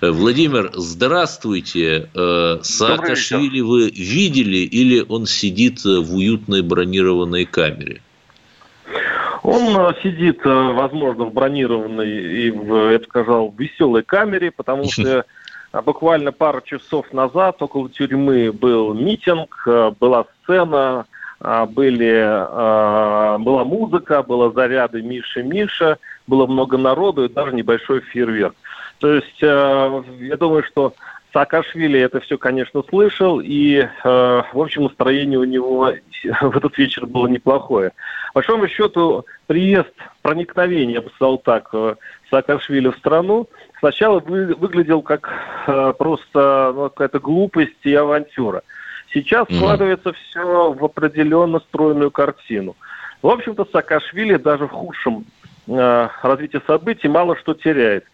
Э, 0.00 0.10
Владимир, 0.10 0.70
здравствуйте. 0.74 2.10
Э, 2.14 2.58
Саакашвили 2.62 3.60
вы 3.60 3.90
видели 3.90 4.58
или 4.58 5.04
он 5.08 5.26
сидит 5.26 5.84
в 5.84 6.16
уютной 6.16 6.62
бронированной 6.62 7.46
камере? 7.46 8.00
Он 9.42 9.76
э, 9.76 9.94
сидит, 10.02 10.44
возможно, 10.44 11.24
в 11.24 11.32
бронированной 11.32 12.46
и, 12.46 12.50
в, 12.50 12.92
я 12.92 12.98
бы 12.98 13.04
сказал, 13.04 13.54
веселой 13.56 14.02
камере, 14.02 14.50
потому 14.50 14.90
что 14.90 15.24
буквально 15.84 16.32
пару 16.32 16.60
часов 16.60 17.10
назад 17.12 17.62
около 17.62 17.88
тюрьмы 17.88 18.52
был 18.52 18.92
митинг, 18.92 19.66
была 19.98 20.26
сцена, 20.42 21.06
были, 21.40 22.22
а, 22.24 23.38
была 23.38 23.64
музыка, 23.64 24.22
было 24.22 24.50
заряды 24.52 25.02
Миша 25.02 25.42
Миша, 25.42 25.98
было 26.26 26.46
много 26.46 26.78
народу 26.78 27.24
и 27.24 27.28
даже 27.28 27.54
небольшой 27.54 28.00
фейерверк. 28.00 28.54
То 28.98 29.14
есть 29.14 29.42
а, 29.42 30.02
я 30.18 30.36
думаю, 30.36 30.64
что 30.64 30.94
Саакашвили 31.32 32.00
это 32.00 32.20
все, 32.20 32.38
конечно, 32.38 32.82
слышал, 32.88 33.40
и, 33.44 33.86
в 34.02 34.46
общем, 34.54 34.84
настроение 34.84 35.38
у 35.38 35.44
него 35.44 35.92
в 36.40 36.56
этот 36.56 36.78
вечер 36.78 37.04
было 37.04 37.26
неплохое. 37.26 37.90
По 38.32 38.40
большому 38.40 38.68
счету, 38.68 39.26
приезд, 39.46 39.92
проникновение, 40.22 40.94
я 40.94 41.02
бы 41.02 41.10
сказал 41.10 41.36
так, 41.36 41.70
Саакашвили 42.30 42.88
в 42.88 42.96
страну 42.96 43.48
сначала 43.80 44.20
выглядел 44.20 45.02
как 45.02 45.30
просто 45.98 46.72
ну, 46.74 46.82
какая-то 46.88 47.20
глупость 47.20 47.84
и 47.84 47.94
авантюра. 47.94 48.62
Сейчас 49.16 49.48
mm 49.48 49.56
складывается 49.56 50.12
все 50.12 50.72
в 50.74 50.84
определенно 50.84 51.60
стройную 51.60 52.10
картину. 52.10 52.76
В 53.22 53.28
общем-то, 53.28 53.66
Саакашвили 53.72 54.36
даже 54.36 54.66
в 54.66 54.72
худшем 54.72 55.24
э, 55.68 56.08
развитии 56.22 56.60
событий 56.66 57.08
мало 57.08 57.34
что 57.38 57.54
теряет. 57.54 58.04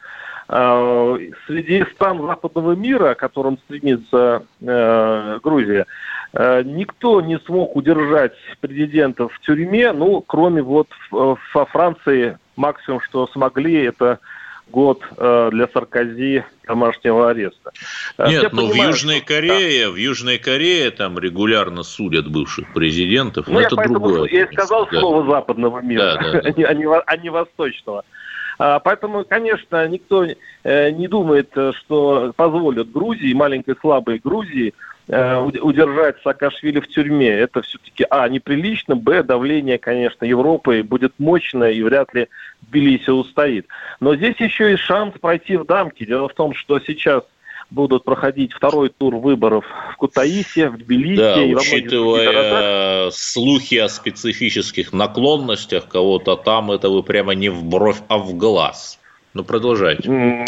Э, 0.48 1.18
среди 1.48 1.84
стран 1.94 2.24
западного 2.24 2.76
мира, 2.76 3.14
к 3.14 3.18
которым 3.18 3.58
стремится 3.64 4.44
э, 4.60 5.40
Грузия, 5.42 5.86
э, 6.34 6.62
никто 6.64 7.20
не 7.20 7.40
смог 7.40 7.74
удержать 7.74 8.34
президента 8.60 9.26
в 9.26 9.40
тюрьме, 9.40 9.90
ну, 9.90 10.20
кроме 10.20 10.62
вот 10.62 10.86
во 11.10 11.66
Франции 11.66 12.38
максимум, 12.54 13.00
что 13.00 13.26
смогли, 13.26 13.86
это 13.86 14.20
год 14.70 15.02
э, 15.16 15.50
для 15.52 15.68
Саркози 15.68 16.44
домашнего 16.66 17.30
ареста. 17.30 17.72
Э, 18.18 18.28
Нет, 18.28 18.52
но 18.52 18.62
ну, 18.62 18.72
в 18.72 18.74
Южной 18.74 19.18
что... 19.18 19.26
Корее, 19.26 19.86
да. 19.86 19.90
в 19.92 19.96
Южной 19.96 20.38
Корее 20.38 20.90
там 20.90 21.18
регулярно 21.18 21.82
судят 21.82 22.30
бывших 22.30 22.72
президентов. 22.72 23.48
Ну, 23.48 23.60
я 23.60 23.66
это 23.66 23.76
другое. 23.76 24.28
Я 24.30 24.44
и 24.44 24.52
сказал 24.52 24.88
да. 24.90 25.00
слово 25.00 25.30
западного 25.30 25.80
мира, 25.80 26.18
да, 26.20 26.32
да, 26.32 26.40
да. 26.42 26.48
а, 26.68 26.74
не, 26.74 26.86
а 26.86 27.16
не 27.16 27.30
восточного. 27.30 28.04
А, 28.58 28.78
поэтому, 28.78 29.24
конечно, 29.24 29.86
никто 29.88 30.24
э, 30.24 30.90
не 30.90 31.08
думает, 31.08 31.52
что 31.52 32.32
позволят 32.36 32.90
Грузии, 32.90 33.32
маленькой 33.34 33.76
слабой 33.80 34.20
Грузии, 34.22 34.74
удержать 35.12 36.16
Саакашвили 36.22 36.80
в 36.80 36.88
тюрьме. 36.88 37.28
Это 37.28 37.62
все-таки, 37.62 38.06
а, 38.08 38.28
неприлично, 38.28 38.96
б, 38.96 39.22
давление, 39.22 39.78
конечно, 39.78 40.24
Европы 40.24 40.82
будет 40.82 41.12
мощное 41.18 41.72
и 41.72 41.82
вряд 41.82 42.14
ли 42.14 42.28
Тбилиси 42.62 43.10
устоит. 43.10 43.66
Но 44.00 44.16
здесь 44.16 44.36
еще 44.38 44.72
и 44.72 44.76
шанс 44.76 45.14
пройти 45.20 45.56
в 45.56 45.66
дамки. 45.66 46.06
Дело 46.06 46.28
в 46.28 46.34
том, 46.34 46.54
что 46.54 46.80
сейчас 46.80 47.24
будут 47.70 48.04
проходить 48.04 48.52
второй 48.52 48.90
тур 48.90 49.16
выборов 49.16 49.64
в 49.92 49.96
Кутаисе, 49.96 50.68
в 50.68 50.78
Тбилиси. 50.78 51.16
Да, 51.16 51.42
и 51.42 51.54
учитывая 51.54 53.10
слухи 53.10 53.76
о 53.76 53.88
специфических 53.88 54.92
наклонностях 54.92 55.88
кого-то 55.88 56.36
там, 56.36 56.70
это 56.70 56.88
вы 56.88 57.02
прямо 57.02 57.34
не 57.34 57.48
в 57.48 57.64
бровь, 57.64 58.00
а 58.08 58.18
в 58.18 58.34
глаз. 58.34 58.98
Ну, 59.34 59.44
продолжайте. 59.44 60.46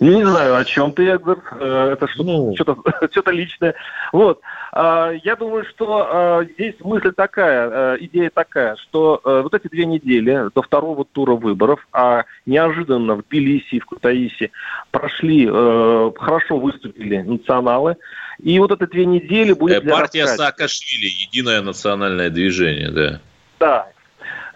Не 0.00 0.24
знаю, 0.24 0.56
о 0.56 0.64
чем 0.64 0.92
ты, 0.92 1.08
Эдвард. 1.08 1.42
Э, 1.52 1.90
это 1.92 2.06
что-то, 2.08 2.28
ну... 2.28 2.54
что-то, 2.54 2.76
что-то 3.10 3.30
личное. 3.30 3.74
Вот. 4.12 4.40
А, 4.72 5.10
я 5.24 5.34
думаю, 5.34 5.64
что 5.64 6.08
а, 6.08 6.44
здесь 6.44 6.74
мысль 6.80 7.12
такая, 7.12 7.68
э, 7.68 7.96
идея 8.00 8.30
такая, 8.32 8.76
что 8.76 9.20
э, 9.24 9.40
вот 9.42 9.54
эти 9.54 9.68
две 9.68 9.86
недели 9.86 10.50
до 10.54 10.62
второго 10.62 11.04
тура 11.04 11.34
выборов, 11.34 11.86
а 11.92 12.24
неожиданно 12.46 13.16
в 13.16 13.22
Тбилиси 13.22 13.76
и 13.76 13.80
в 13.80 13.86
Кутаиси 13.86 14.52
прошли, 14.90 15.46
хорошо 15.46 16.58
выступили 16.58 17.18
националы, 17.18 17.96
и 18.42 18.58
вот 18.58 18.70
эти 18.70 18.88
две 18.88 19.06
недели 19.06 19.52
будет 19.52 19.82
для 19.82 19.92
Партия. 19.94 20.26
Саакашвили, 20.26 21.06
единое 21.06 21.60
национальное 21.60 22.30
движение, 22.30 22.90
да. 22.90 23.20
Да, 23.58 23.88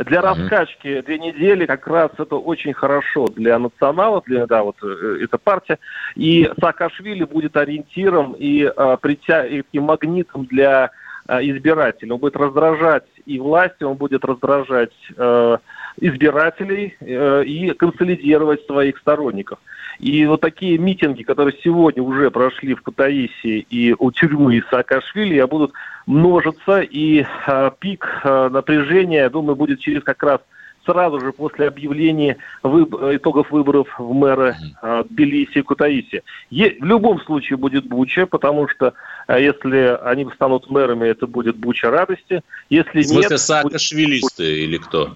для 0.05 0.21
раскачки 0.21 1.01
две 1.03 1.19
недели 1.19 1.67
как 1.67 1.87
раз 1.87 2.11
это 2.19 2.37
очень 2.37 2.73
хорошо 2.73 3.27
для 3.27 3.59
националов, 3.59 4.25
для, 4.27 4.47
да, 4.47 4.63
вот 4.63 4.77
э, 4.83 5.19
эта 5.23 5.39
партия. 5.39 5.79
И 6.15 6.51
Саакашвили 6.61 7.25
будет 7.25 7.57
ориентиром 7.57 8.35
и, 8.39 8.65
э, 8.65 8.97
притя... 9.01 9.47
и 9.47 9.79
магнитом 9.79 10.47
для 10.47 10.91
э, 11.29 11.39
избирателей. 11.43 12.13
Он 12.13 12.19
будет 12.19 12.37
раздражать 12.37 13.05
и 13.27 13.39
власти, 13.39 13.85
он 13.85 13.97
будет 13.97 14.25
раздражать 14.25 14.93
э, 15.17 15.59
избирателей 16.01 16.97
э, 17.01 17.45
и 17.45 17.71
консолидировать 17.75 18.65
своих 18.67 18.99
сторонников. 18.99 19.59
И 20.03 20.27
вот 20.27 20.41
такие 20.41 20.79
митинги, 20.79 21.23
которые 21.23 21.57
сегодня 21.63 22.03
уже 22.03 22.33
прошли 22.33 22.75
в 22.75 22.83
Кутаиси 22.83 23.65
и 23.71 23.95
у 23.97 24.11
тюрьмы 24.11 24.65
Саакашвили, 24.69 25.41
будут 25.43 25.73
множиться, 26.07 26.81
и 26.81 27.25
э, 27.47 27.71
пик 27.79 28.05
э, 28.25 28.49
напряжения, 28.49 29.31
думаю, 29.31 29.55
будет 29.55 29.79
через 29.79 30.03
как 30.03 30.21
раз 30.25 30.41
сразу 30.85 31.21
же 31.21 31.33
после 31.33 31.69
объявления 31.69 32.39
выб... 32.65 32.93
итогов 32.95 33.53
выборов 33.53 33.95
в 33.97 34.13
мэра 34.13 34.57
э, 34.83 35.05
Тбилиси 35.09 35.59
и 35.59 35.63
Кутаиси. 35.63 36.25
Е... 36.51 36.77
В 36.81 36.85
любом 36.85 37.21
случае 37.21 37.57
будет 37.57 37.87
Буча, 37.87 38.27
потому 38.27 38.67
что 38.67 38.95
э, 39.29 39.41
если 39.41 39.97
они 40.03 40.27
станут 40.35 40.69
мэрами, 40.69 41.07
это 41.07 41.29
будет 41.29 41.55
Буча 41.55 41.93
радости. 41.93 42.43
Если 42.71 43.03
в 43.03 43.07
смысле, 43.07 43.29
нет, 43.31 43.41
Саакашвилисты 43.41 44.43
будет... 44.43 44.59
или 44.59 44.77
кто? 44.79 45.15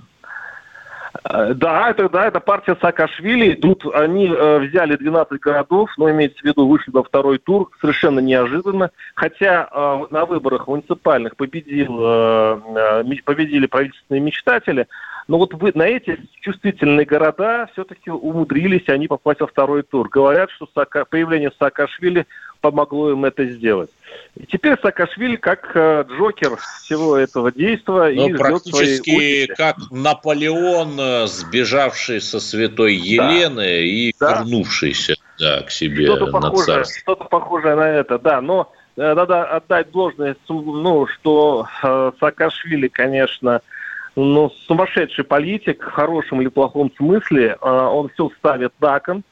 Э, 1.25 1.55
да, 1.55 1.91
это, 1.91 2.09
да, 2.09 2.27
это 2.27 2.41
партия 2.41 2.77
Саакашвили. 2.81 3.55
Тут 3.55 3.85
они 3.95 4.29
э, 4.29 4.59
взяли 4.59 4.97
12 4.97 5.41
городов, 5.41 5.91
но 5.97 6.11
имеется 6.11 6.41
в 6.41 6.45
виду 6.45 6.67
вышли 6.67 6.91
во 6.91 7.03
второй 7.03 7.39
тур, 7.39 7.71
совершенно 7.81 8.21
неожиданно. 8.21 8.91
Хотя 9.15 9.69
э, 9.71 10.07
на 10.11 10.27
выборах 10.27 10.67
муниципальных 10.67 11.37
победил, 11.37 11.99
э, 12.01 13.03
э 13.03 13.23
победили 13.25 13.67
правительственные 13.67 14.21
мечтатели, 14.21 14.87
но 15.29 15.39
вот 15.39 15.55
вы, 15.55 15.73
на 15.75 15.83
эти 15.83 16.21
чувствительные 16.41 17.05
города 17.05 17.69
все-таки 17.73 18.11
умудрились 18.11 18.89
они 18.89 19.09
попасть 19.09 19.41
во 19.41 19.49
второй 19.49 19.83
тур. 19.83 20.09
Говорят, 20.09 20.51
что 20.51 20.69
Сака, 20.73 21.05
появление 21.05 21.51
Саакашвили 21.59 22.27
помогло 22.61 23.11
им 23.11 23.25
это 23.25 23.45
сделать. 23.47 23.91
И 24.37 24.47
теперь 24.47 24.79
Саакашвили 24.81 25.37
как 25.37 25.71
э, 25.75 26.05
Джокер 26.09 26.57
всего 26.57 27.17
этого 27.17 27.53
действия. 27.53 28.15
Ну, 28.15 28.29
и 28.29 28.35
практически 28.35 29.47
как 29.47 29.77
Наполеон, 29.91 30.99
э, 30.99 31.27
сбежавший 31.27 32.21
со 32.21 32.41
святой 32.41 32.95
Елены 32.95 33.57
да. 33.57 33.81
и 33.81 34.13
да. 34.19 34.31
вернувшийся 34.31 35.15
да, 35.39 35.63
к 35.63 35.71
себе 35.71 36.07
что-то 36.07 36.27
на 36.27 36.41
похожее, 36.51 36.67
царство. 36.67 37.01
Что-то 37.01 37.25
похожее 37.25 37.75
на 37.77 37.89
это, 37.89 38.19
да. 38.19 38.41
Но 38.41 38.73
э, 38.97 39.15
надо 39.15 39.45
отдать 39.45 39.91
должное, 39.91 40.37
ну, 40.49 41.07
что 41.07 41.67
э, 41.83 42.13
Саакашвили, 42.21 42.89
конечно, 42.89 43.63
ну, 44.17 44.51
сумасшедший 44.67 45.25
политик, 45.25 45.83
в 45.85 45.91
хорошем 45.91 46.41
или 46.41 46.49
плохом 46.49 46.91
смысле. 46.97 47.57
Э, 47.61 47.69
он 47.69 48.09
все 48.11 48.31
ставит 48.39 48.73
на 48.81 48.99
кон, 49.01 49.23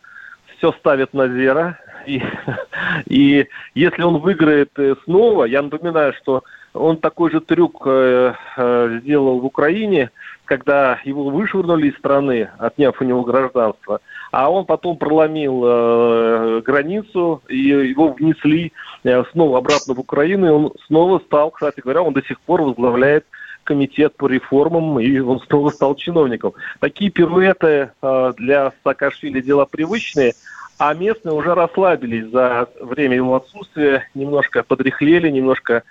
все 0.59 0.73
ставит 0.73 1.15
на 1.15 1.29
зеро. 1.29 1.75
И, 2.07 2.23
и 3.07 3.47
если 3.75 4.03
он 4.03 4.19
выиграет 4.19 4.71
э, 4.77 4.95
снова, 5.05 5.45
я 5.45 5.63
напоминаю, 5.63 6.13
что 6.15 6.43
он 6.73 6.97
такой 6.97 7.31
же 7.31 7.41
трюк 7.41 7.83
э, 7.87 8.35
э, 8.57 8.99
сделал 9.03 9.39
в 9.41 9.45
Украине, 9.45 10.11
когда 10.45 10.99
его 11.05 11.31
вышвырнули 11.31 11.89
из 11.89 11.97
страны, 11.97 12.51
отняв 12.59 13.01
у 13.01 13.05
него 13.05 13.23
гражданство, 13.23 14.01
а 14.33 14.51
он 14.51 14.67
потом 14.67 14.97
проломил 14.97 15.63
э, 15.65 16.63
границу, 16.63 17.43
и 17.49 17.59
его 17.59 18.13
внесли 18.13 18.73
э, 19.05 19.23
снова 19.33 19.59
обратно 19.59 19.95
в 19.95 20.01
Украину, 20.01 20.47
и 20.47 20.51
он 20.51 20.73
снова 20.87 21.21
стал, 21.21 21.53
кстати 21.53 21.81
говоря, 21.81 22.03
он 22.03 22.13
до 22.13 22.23
сих 22.23 22.41
пор 22.41 22.63
возглавляет 22.63 23.25
комитет 23.63 24.17
по 24.17 24.27
реформам, 24.27 25.01
и 25.01 25.19
он 25.21 25.41
снова 25.41 25.71
стал 25.71 25.95
чиновником. 25.95 26.53
Такие 26.81 27.11
пируэты 27.11 27.93
э, 28.03 28.33
для 28.37 28.73
Саакашвили 28.83 29.41
дела 29.41 29.65
привычные– 29.65 30.35
а 30.79 30.95
местные 30.95 31.35
уже 31.35 31.55
расслабились 31.55 32.31
за 32.31 32.69
время 32.81 33.17
его 33.17 33.37
отсутствия, 33.37 34.09
немножко 34.15 34.63
подряхлели, 34.63 35.31
немножко 35.31 35.83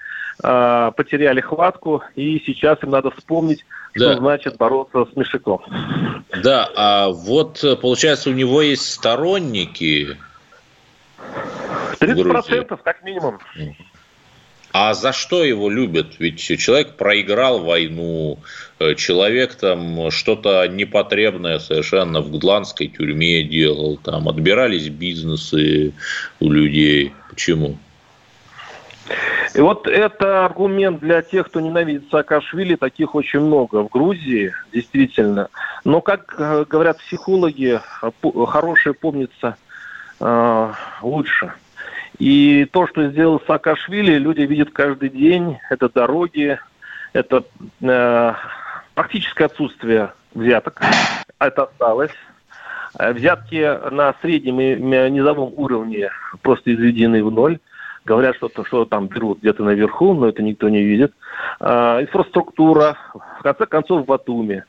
э, 0.44 0.92
потеряли 0.96 1.42
хватку, 1.42 2.04
и 2.16 2.42
сейчас 2.46 2.82
им 2.84 2.90
надо 2.90 3.12
вспомнить, 3.12 3.66
что 3.96 4.14
да. 4.14 4.18
значит 4.18 4.58
бороться 4.58 5.06
с 5.06 5.16
Мишиком. 5.16 5.62
Да, 6.44 6.70
а 6.76 7.10
вот 7.10 7.64
получается 7.82 8.30
у 8.30 8.34
него 8.34 8.62
есть 8.62 8.92
сторонники. 8.92 10.18
30% 12.00 12.80
как 12.84 13.04
минимум. 13.04 13.40
А 14.74 14.96
за 14.96 15.14
что 15.14 15.44
его 15.44 15.70
любят? 15.70 16.16
Ведь 16.18 16.40
человек 16.40 16.98
проиграл 16.98 17.60
войну, 17.60 18.40
э, 18.80 18.96
человек 18.96 19.54
там 19.54 20.10
что-то 20.10 20.68
непотребное 20.68 21.60
совершенно 21.60 22.22
в 22.22 22.32
гудландской 22.32 22.88
тюрьме 22.88 23.44
делал, 23.44 23.98
там 23.98 24.28
отбирались 24.28 24.90
бизнесы 24.90 25.94
у 26.40 26.50
людей. 26.50 27.14
Почему? 27.30 27.78
И 29.54 29.62
вот 29.62 29.86
это 29.86 30.46
аргумент 30.46 31.02
для 31.02 31.22
тех, 31.22 31.50
кто 31.50 31.60
ненавидит 31.60 32.06
Саакашвили, 32.10 32.74
таких 32.76 33.14
очень 33.14 33.42
много 33.42 33.84
в 33.84 33.90
Грузии, 33.90 34.56
действительно. 34.74 35.50
Но, 35.84 36.02
как 36.02 36.34
э, 36.40 36.66
говорят 36.68 36.98
психологи, 36.98 37.80
хорошее 38.48 38.96
помнится 38.96 39.56
э, 40.20 40.74
лучше. 41.04 41.54
И 42.20 42.66
то, 42.72 42.88
что 42.88 43.10
сделал 43.10 43.42
Саакашвили, 43.48 44.18
люди 44.18 44.42
видят 44.42 44.70
каждый 44.72 45.10
день. 45.10 45.58
Это 45.70 45.90
дороги, 45.90 46.60
это 47.14 47.44
э, 47.82 48.34
практическое 48.94 49.46
отсутствие 49.46 50.14
взяток. 50.34 50.82
Это 51.40 51.64
осталось. 51.64 52.12
Э, 53.00 53.14
взятки 53.14 53.90
на 53.92 54.14
среднем 54.22 54.60
и 54.60 54.76
низовом 55.10 55.54
уровне 55.56 56.10
просто 56.42 56.74
изведены 56.74 57.24
в 57.24 57.32
ноль. 57.32 57.60
Говорят, 58.06 58.36
что, 58.36 58.50
что 58.66 58.86
там 58.86 59.08
берут 59.08 59.40
где-то 59.40 59.64
наверху, 59.64 60.14
но 60.14 60.28
это 60.28 60.44
никто 60.44 60.70
не 60.70 60.84
видит. 60.84 61.14
Э, 61.60 62.02
инфраструктура, 62.02 62.98
в 63.40 63.44
конце 63.44 63.66
концов, 63.66 64.04
в 64.04 64.06
Батуми 64.06 64.64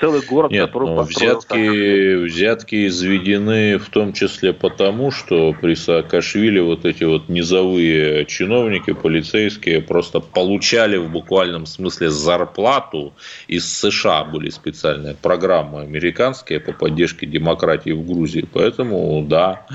целый 0.00 0.22
город, 0.22 0.50
Нет, 0.50 0.66
который 0.66 0.88
ну, 0.90 1.02
взятки, 1.02 2.24
взятки 2.24 2.86
изведены 2.86 3.78
в 3.78 3.88
том 3.88 4.12
числе 4.12 4.52
потому, 4.52 5.10
что 5.10 5.54
при 5.60 5.74
Саакашвили 5.74 6.60
вот 6.60 6.84
эти 6.84 7.04
вот 7.04 7.28
низовые 7.28 8.24
чиновники, 8.26 8.92
полицейские 8.92 9.80
просто 9.80 10.20
получали 10.20 10.96
в 10.96 11.10
буквальном 11.10 11.66
смысле 11.66 12.10
зарплату 12.10 13.14
из 13.48 13.72
США. 13.72 14.24
Были 14.24 14.50
специальные 14.50 15.14
программы 15.14 15.82
американские 15.82 16.60
по 16.60 16.72
поддержке 16.72 17.26
демократии 17.26 17.90
в 17.90 18.06
Грузии. 18.06 18.46
Поэтому 18.52 19.24
да, 19.28 19.66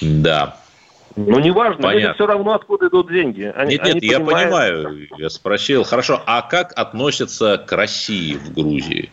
да. 0.00 0.56
Ну, 1.16 1.38
неважно, 1.40 1.82
Понятно. 1.82 2.14
все 2.14 2.26
равно 2.26 2.54
откуда 2.54 2.88
идут 2.88 3.10
деньги. 3.10 3.52
Они, 3.54 3.74
нет, 3.74 3.84
нет, 3.84 3.96
они 3.96 4.06
я 4.06 4.20
понимают... 4.20 4.84
понимаю, 4.84 5.08
я 5.18 5.30
спросил. 5.30 5.84
Хорошо, 5.84 6.22
а 6.26 6.42
как 6.42 6.72
относятся 6.74 7.58
к 7.58 7.72
России 7.72 8.34
в 8.34 8.54
Грузии? 8.54 9.10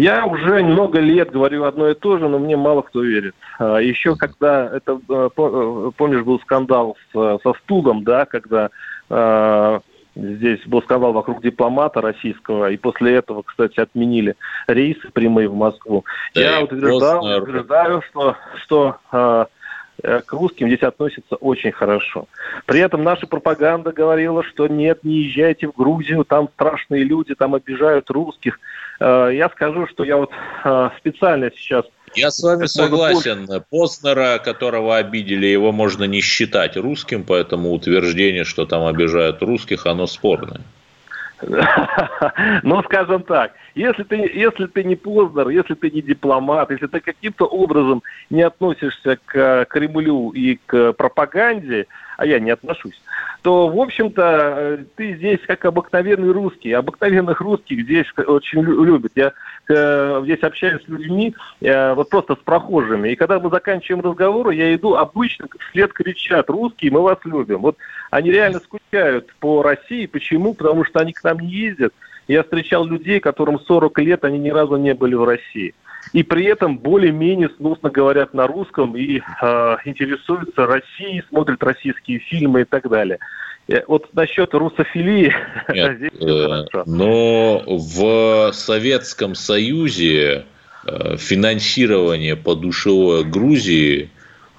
Я 0.00 0.24
уже 0.24 0.62
много 0.62 0.98
лет 0.98 1.30
говорю 1.30 1.64
одно 1.64 1.90
и 1.90 1.94
то 1.94 2.16
же, 2.16 2.26
но 2.26 2.38
мне 2.38 2.56
мало 2.56 2.80
кто 2.80 3.02
верит. 3.02 3.34
А, 3.58 3.78
Еще 3.78 4.16
когда 4.16 4.66
это, 4.74 4.98
э, 5.08 5.28
э, 5.36 5.90
помнишь, 5.94 6.22
был 6.22 6.40
скандал 6.40 6.96
с, 7.12 7.38
со 7.42 7.52
стулом, 7.62 8.02
да, 8.02 8.24
когда 8.24 8.70
э, 9.10 9.80
здесь 10.16 10.60
был 10.64 10.80
скандал 10.82 11.12
вокруг 11.12 11.42
дипломата 11.42 12.00
российского, 12.00 12.70
и 12.70 12.78
после 12.78 13.16
этого, 13.16 13.42
кстати, 13.42 13.78
отменили 13.78 14.36
рейсы 14.66 15.10
прямые 15.12 15.48
в 15.48 15.54
Москву. 15.54 16.06
Да, 16.34 16.40
Я 16.40 16.62
утверждал, 16.62 17.42
утверждаю, 17.42 18.02
что, 18.10 18.36
что 18.62 18.96
э, 19.12 19.44
к 20.02 20.32
русским 20.32 20.68
здесь 20.68 20.82
относятся 20.82 21.36
очень 21.36 21.72
хорошо. 21.72 22.26
При 22.66 22.80
этом 22.80 23.04
наша 23.04 23.26
пропаганда 23.26 23.92
говорила, 23.92 24.42
что 24.42 24.66
нет, 24.66 25.04
не 25.04 25.24
езжайте 25.24 25.68
в 25.68 25.76
Грузию, 25.76 26.24
там 26.24 26.48
страшные 26.54 27.04
люди, 27.04 27.34
там 27.34 27.54
обижают 27.54 28.10
русских. 28.10 28.58
Э, 29.00 29.30
я 29.32 29.48
скажу, 29.48 29.86
что 29.88 30.04
я 30.04 30.16
вот 30.16 30.30
э, 30.64 30.90
специально 30.98 31.50
сейчас 31.50 31.86
я 32.14 32.30
с 32.30 32.42
вами 32.42 32.66
согласен. 32.66 33.46
Познера, 33.70 34.38
которого 34.38 34.96
обидели, 34.96 35.46
его 35.46 35.70
можно 35.70 36.04
не 36.04 36.20
считать 36.20 36.76
русским, 36.76 37.22
поэтому 37.22 37.72
утверждение, 37.72 38.44
что 38.44 38.66
там 38.66 38.84
обижают 38.86 39.42
русских, 39.42 39.86
оно 39.86 40.06
спорное. 40.06 40.60
Ну, 42.62 42.82
скажем 42.82 43.22
так, 43.22 43.52
если 43.74 44.02
ты, 44.02 44.16
если 44.16 44.66
ты 44.66 44.84
не 44.84 44.94
Познер, 44.94 45.48
если 45.48 45.74
ты 45.74 45.90
не 45.90 46.02
дипломат, 46.02 46.70
если 46.70 46.86
ты 46.86 47.00
каким-то 47.00 47.46
образом 47.46 48.02
не 48.28 48.42
относишься 48.42 49.18
к 49.24 49.64
Кремлю 49.70 50.30
и 50.30 50.58
к 50.66 50.92
пропаганде, 50.92 51.86
а 52.20 52.26
я 52.26 52.38
не 52.38 52.50
отношусь, 52.50 53.00
то, 53.40 53.68
в 53.68 53.80
общем-то, 53.80 54.22
э, 54.22 54.84
ты 54.94 55.14
здесь 55.14 55.40
как 55.46 55.64
обыкновенный 55.64 56.32
русский. 56.32 56.70
Обыкновенных 56.70 57.40
русских 57.40 57.84
здесь 57.84 58.06
очень 58.14 58.60
любят. 58.60 59.12
Я 59.14 59.32
э, 59.70 60.20
здесь 60.24 60.42
общаюсь 60.42 60.84
с 60.84 60.88
людьми, 60.88 61.34
э, 61.62 61.94
вот 61.94 62.10
просто 62.10 62.34
с 62.34 62.38
прохожими. 62.44 63.08
И 63.08 63.16
когда 63.16 63.40
мы 63.40 63.48
заканчиваем 63.48 64.04
разговор, 64.04 64.50
я 64.50 64.74
иду, 64.74 64.96
обычно 64.96 65.48
вслед 65.70 65.94
кричат, 65.94 66.50
русские, 66.50 66.92
мы 66.92 67.00
вас 67.00 67.16
любим. 67.24 67.60
Вот 67.60 67.78
они 68.10 68.30
реально 68.30 68.60
скучают 68.60 69.34
по 69.40 69.62
России. 69.62 70.04
Почему? 70.04 70.52
Потому 70.52 70.84
что 70.84 71.00
они 71.00 71.14
к 71.14 71.24
нам 71.24 71.38
не 71.38 71.48
ездят. 71.48 71.94
Я 72.28 72.42
встречал 72.42 72.84
людей, 72.84 73.18
которым 73.18 73.58
40 73.60 73.98
лет, 74.00 74.24
они 74.24 74.38
ни 74.38 74.50
разу 74.50 74.76
не 74.76 74.92
были 74.92 75.14
в 75.14 75.24
России 75.24 75.72
и 76.12 76.22
при 76.22 76.46
этом 76.46 76.78
более-менее 76.78 77.50
сносно 77.56 77.90
говорят 77.90 78.34
на 78.34 78.46
русском 78.46 78.96
и 78.96 79.20
э, 79.20 79.76
интересуются 79.84 80.66
Россией, 80.66 81.22
смотрят 81.28 81.62
российские 81.62 82.18
фильмы 82.18 82.62
и 82.62 82.64
так 82.64 82.88
далее. 82.88 83.18
Э, 83.68 83.82
вот 83.86 84.08
насчет 84.14 84.52
русофилии 84.54 85.32
Нет, 85.72 85.96
здесь 85.98 86.10
э, 86.20 86.82
Но 86.86 87.62
в 87.66 88.52
Советском 88.52 89.34
Союзе 89.34 90.44
э, 90.86 91.16
финансирование 91.16 92.36
подушевой 92.36 93.24
Грузии 93.24 94.10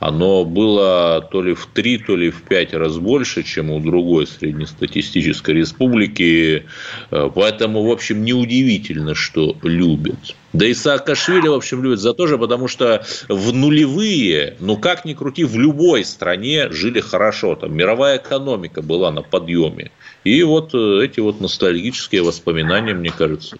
оно 0.02 0.46
было 0.46 1.22
то 1.32 1.44
ли 1.44 1.54
в 1.54 1.68
три, 1.68 2.00
то 2.00 2.16
ли 2.16 2.32
в 2.32 2.42
пять 2.42 2.74
раз 2.74 2.98
больше, 2.98 3.44
чем 3.44 3.70
у 3.70 3.80
другой 3.80 4.26
среднестатистической 4.26 5.54
республики. 5.54 6.66
Э, 7.12 7.30
поэтому, 7.34 7.84
в 7.84 7.92
общем, 7.92 8.26
неудивительно, 8.26 9.14
что 9.14 9.56
любят. 9.62 10.36
Да 10.54 10.66
и 10.66 10.74
Саакашвили, 10.74 11.48
в 11.48 11.54
общем, 11.54 11.84
любят 11.84 12.00
за 12.00 12.16
то 12.16 12.26
же, 12.26 12.40
потому 12.40 12.68
что 12.68 13.06
в 13.30 13.54
нулевые, 13.54 14.56
ну 14.60 14.76
как 14.76 15.06
ни 15.06 15.14
крути, 15.14 15.44
в 15.44 15.56
любой 15.60 16.04
стране 16.04 16.72
жили 16.72 17.00
хорошо. 17.00 17.56
Там 17.56 17.78
мировая 17.78 18.18
экономика 18.18 18.82
была 18.82 19.12
на 19.12 19.22
подъеме. 19.22 19.92
И 20.24 20.42
вот 20.42 20.74
э, 20.74 21.06
эти 21.06 21.20
вот 21.20 21.40
ностальгические 21.42 22.24
воспоминания, 22.24 22.96
мне 22.96 23.12
кажется, 23.16 23.58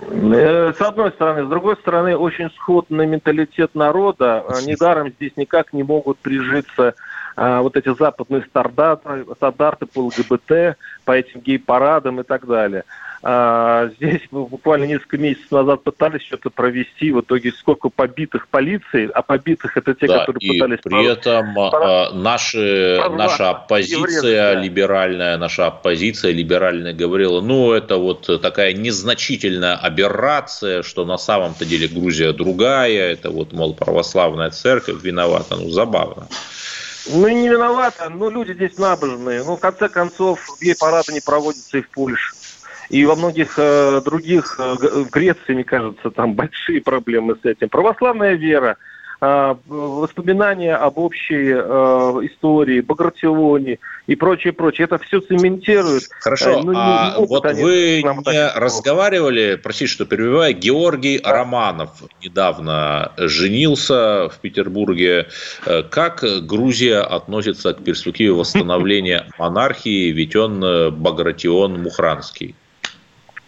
с 0.00 0.80
одной 0.80 1.10
стороны. 1.12 1.44
С 1.44 1.48
другой 1.48 1.76
стороны, 1.76 2.16
очень 2.16 2.50
сходный 2.50 3.06
менталитет 3.06 3.74
народа. 3.74 4.44
А 4.48 4.62
недаром 4.62 5.10
здесь 5.10 5.32
никак 5.36 5.72
не 5.72 5.82
могут 5.82 6.18
прижиться 6.18 6.94
а, 7.36 7.60
вот 7.60 7.76
эти 7.76 7.94
западные 7.94 8.42
стандарты, 8.42 9.24
стандарты 9.36 9.86
по 9.86 10.00
ЛГБТ, 10.00 10.76
по 11.04 11.12
этим 11.12 11.40
гей-парадам 11.40 12.20
и 12.20 12.24
так 12.24 12.46
далее. 12.46 12.84
А, 13.28 13.90
здесь 13.96 14.20
мы 14.30 14.46
буквально 14.46 14.84
несколько 14.84 15.18
месяцев 15.18 15.50
назад 15.50 15.82
пытались 15.82 16.22
что-то 16.22 16.48
провести, 16.48 17.10
в 17.10 17.22
итоге 17.22 17.50
сколько 17.50 17.88
побитых 17.88 18.46
полиции, 18.46 19.10
а 19.12 19.20
побитых 19.20 19.76
это 19.76 19.94
те, 19.96 20.06
да, 20.06 20.20
которые 20.20 20.48
и 20.48 20.52
пытались... 20.52 20.78
при 20.80 21.04
этом 21.04 21.52
пора... 21.72 22.12
наши, 22.12 23.02
наша 23.10 23.50
оппозиция 23.50 24.60
либеральная, 24.60 25.38
наша 25.38 25.66
оппозиция 25.66 26.30
либеральная 26.30 26.92
говорила, 26.92 27.40
ну, 27.40 27.72
это 27.72 27.96
вот 27.96 28.30
такая 28.40 28.74
незначительная 28.74 29.74
аберрация, 29.74 30.84
что 30.84 31.04
на 31.04 31.18
самом-то 31.18 31.64
деле 31.64 31.88
Грузия 31.88 32.32
другая, 32.32 33.10
это 33.10 33.30
вот, 33.30 33.52
мол, 33.52 33.74
православная 33.74 34.50
церковь 34.50 35.02
виновата, 35.02 35.56
ну, 35.56 35.68
забавно. 35.70 36.28
Ну, 37.08 37.28
не 37.28 37.48
виновата, 37.48 38.08
но 38.08 38.30
люди 38.30 38.52
здесь 38.52 38.78
набожные. 38.78 39.42
Ну, 39.42 39.56
в 39.56 39.60
конце 39.60 39.88
концов, 39.88 40.40
гей-парады 40.60 41.12
не 41.12 41.20
проводятся 41.20 41.78
и 41.78 41.82
в 41.82 41.88
Польше. 41.90 42.35
И 42.90 43.04
во 43.04 43.16
многих 43.16 43.54
э, 43.58 44.00
других, 44.04 44.58
э, 44.58 44.74
в 45.04 45.10
Греции, 45.10 45.54
мне 45.54 45.64
кажется, 45.64 46.10
там 46.10 46.34
большие 46.34 46.80
проблемы 46.80 47.36
с 47.42 47.44
этим. 47.44 47.68
Православная 47.68 48.34
вера, 48.34 48.76
э, 49.20 49.54
воспоминания 49.66 50.76
об 50.76 50.98
общей 50.98 51.52
э, 51.52 52.26
истории, 52.30 52.80
Багратионе 52.80 53.78
и 54.06 54.14
прочее, 54.14 54.52
прочее. 54.52 54.84
Это 54.84 54.98
все 54.98 55.20
цементирует. 55.20 56.04
Хорошо, 56.20 56.62
ну, 56.62 56.72
а 56.76 57.16
не 57.18 57.26
вот 57.26 57.44
вы 57.44 58.02
не 58.02 58.50
разговаривали, 58.54 59.58
простите, 59.60 59.90
что 59.90 60.04
перебиваю, 60.04 60.54
Георгий 60.54 61.18
да. 61.18 61.32
Романов 61.32 61.90
недавно 62.22 63.12
женился 63.16 64.28
в 64.28 64.38
Петербурге. 64.40 65.26
Э, 65.64 65.82
как 65.82 66.24
Грузия 66.46 67.00
относится 67.00 67.74
к 67.74 67.82
перспективе 67.82 68.32
восстановления 68.32 69.26
монархии, 69.38 70.12
ведь 70.12 70.36
он 70.36 70.62
э, 70.62 70.90
Багратион 70.90 71.82
Мухранский? 71.82 72.54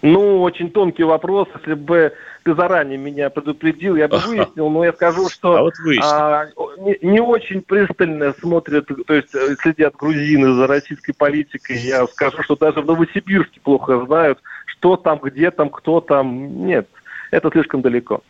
Ну, 0.00 0.42
очень 0.42 0.70
тонкий 0.70 1.02
вопрос. 1.02 1.48
Если 1.58 1.74
бы 1.74 2.12
ты 2.44 2.54
заранее 2.54 2.98
меня 2.98 3.30
предупредил, 3.30 3.96
я 3.96 4.06
бы 4.06 4.18
выяснил, 4.18 4.70
но 4.70 4.84
я 4.84 4.92
скажу, 4.92 5.28
что 5.28 5.56
а 5.56 5.62
вот 5.62 5.74
а, 6.02 6.46
не, 6.78 6.96
не 7.02 7.20
очень 7.20 7.62
пристально 7.62 8.32
смотрят, 8.38 8.86
то 9.06 9.14
есть 9.14 9.34
э, 9.34 9.56
следят 9.60 9.96
грузины 9.96 10.54
за 10.54 10.66
российской 10.68 11.12
политикой. 11.12 11.78
Я 11.78 12.06
скажу, 12.06 12.42
что 12.44 12.54
даже 12.54 12.80
в 12.80 12.86
Новосибирске 12.86 13.60
плохо 13.60 14.04
знают, 14.06 14.38
что 14.66 14.96
там, 14.96 15.18
где 15.18 15.50
там, 15.50 15.68
кто 15.68 16.00
там. 16.00 16.64
Нет, 16.64 16.88
это 17.32 17.50
слишком 17.50 17.82
далеко. 17.82 18.22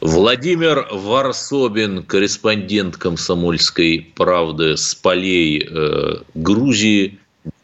Владимир 0.00 0.86
Варсобин, 0.90 2.02
корреспондент 2.04 2.96
комсомольской 2.96 4.12
правды 4.16 4.76
с 4.76 4.94
полей 4.94 5.68
э, 5.68 6.22
Грузии, 6.34 7.18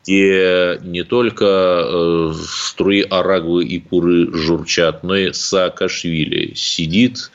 где 0.09 0.81
не 0.83 1.05
только 1.05 1.45
э, 1.45 2.33
струи 2.35 3.03
Арагвы 3.03 3.65
и 3.67 3.79
Куры 3.79 4.33
журчат, 4.33 5.03
но 5.03 5.15
и 5.15 5.35
Саакашвили 5.35 6.55
сидит. 6.55 7.31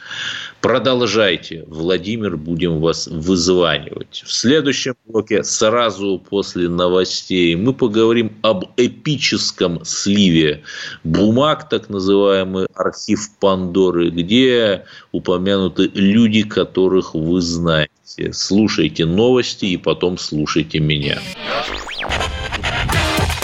Продолжайте, 0.60 1.66
Владимир, 1.68 2.36
будем 2.36 2.80
вас 2.80 3.06
вызванивать. 3.06 4.24
В 4.26 4.34
следующем 4.34 4.96
блоке, 5.06 5.44
сразу 5.44 6.24
после 6.28 6.68
новостей, 6.68 7.56
мы 7.56 7.74
поговорим 7.74 8.38
об 8.42 8.66
эпическом 8.78 9.86
сливе 9.86 10.64
бумаг, 11.04 11.70
так 11.70 11.90
называемый 11.90 12.66
архив 12.74 13.38
Пандоры, 13.40 14.10
где 14.10 14.86
упомянуты 15.12 15.92
люди, 15.94 16.42
которых 16.42 17.14
вы 17.14 17.40
знаете. 17.40 17.92
Слушайте 18.32 19.06
новости 19.06 19.66
и 19.66 19.78
потом 19.78 20.18
слушайте 20.18 20.80
меня. 20.80 21.20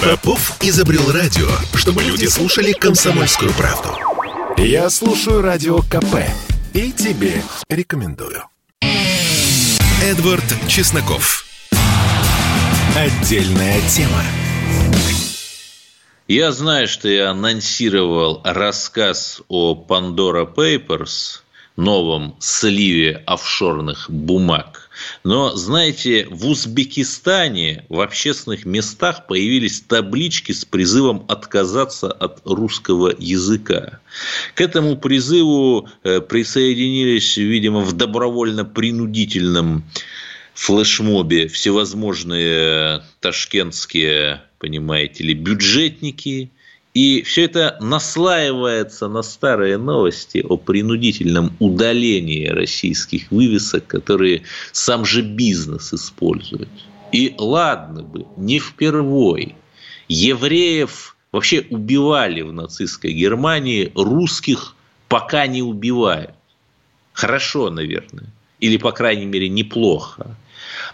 Попов 0.02 0.56
изобрел 0.62 1.12
радио, 1.12 1.50
чтобы 1.76 2.04
люди 2.04 2.26
слушали 2.26 2.72
комсомольскую 2.72 3.52
правду. 3.52 3.90
Я 4.58 4.90
слушаю 4.90 5.42
радио 5.42 5.80
КП 5.80 6.24
и 6.74 6.94
тебе 6.94 7.44
рекомендую. 7.70 8.44
Эдвард 10.02 10.46
Чесноков. 10.70 11.44
Отдельная 12.96 13.82
тема. 13.90 14.24
Я 16.30 16.54
знаю, 16.54 16.88
что 16.88 17.10
я 17.10 17.32
анонсировал 17.32 18.40
рассказ 18.46 19.42
о 19.50 19.76
Pandora 19.76 20.48
Papers, 20.48 21.42
новом 21.76 22.38
сливе 22.40 23.22
офшорных 23.26 24.10
бумаг– 24.10 24.89
но, 25.24 25.56
знаете, 25.56 26.28
в 26.30 26.48
Узбекистане 26.48 27.86
в 27.90 28.02
общественных 28.02 28.66
местах 28.66 29.28
появились 29.28 29.82
таблички 29.82 30.52
с 30.52 30.66
призывом 30.66 31.26
отказаться 31.28 32.12
от 32.12 32.42
русского 32.46 33.14
языка. 33.18 34.00
К 34.56 34.62
этому 34.62 34.98
призыву 34.98 35.90
э, 36.04 36.22
присоединились, 36.22 37.38
видимо, 37.38 37.82
в 37.82 37.94
добровольно-принудительном 37.94 39.84
флешмобе 40.54 41.48
всевозможные 41.48 43.04
ташкентские, 43.20 44.42
понимаете 44.60 45.24
ли, 45.24 45.34
бюджетники– 45.34 46.52
и 46.94 47.22
все 47.22 47.46
это 47.46 47.78
наслаивается 47.80 49.08
на 49.08 49.22
старые 49.22 49.78
новости 49.78 50.44
о 50.48 50.58
принудительном 50.58 51.56
удалении 51.60 52.48
российских 52.48 53.30
вывесок, 53.32 53.86
которые 53.86 54.44
сам 54.72 55.06
же 55.06 55.22
бизнес 55.22 55.94
использует. 55.94 56.70
И 57.12 57.36
ладно 57.38 58.02
бы, 58.02 58.26
не 58.38 58.60
впервой. 58.60 59.56
Евреев 60.08 61.16
вообще 61.32 61.66
убивали 61.70 62.42
в 62.42 62.52
нацистской 62.52 63.14
Германии, 63.14 63.92
русских 63.96 64.76
пока 65.08 65.46
не 65.46 65.62
убивают. 65.62 66.34
Хорошо, 67.14 67.70
наверное. 67.70 68.28
Или, 68.60 68.78
по 68.78 68.92
крайней 68.92 69.26
мере, 69.26 69.48
неплохо. 69.48 70.36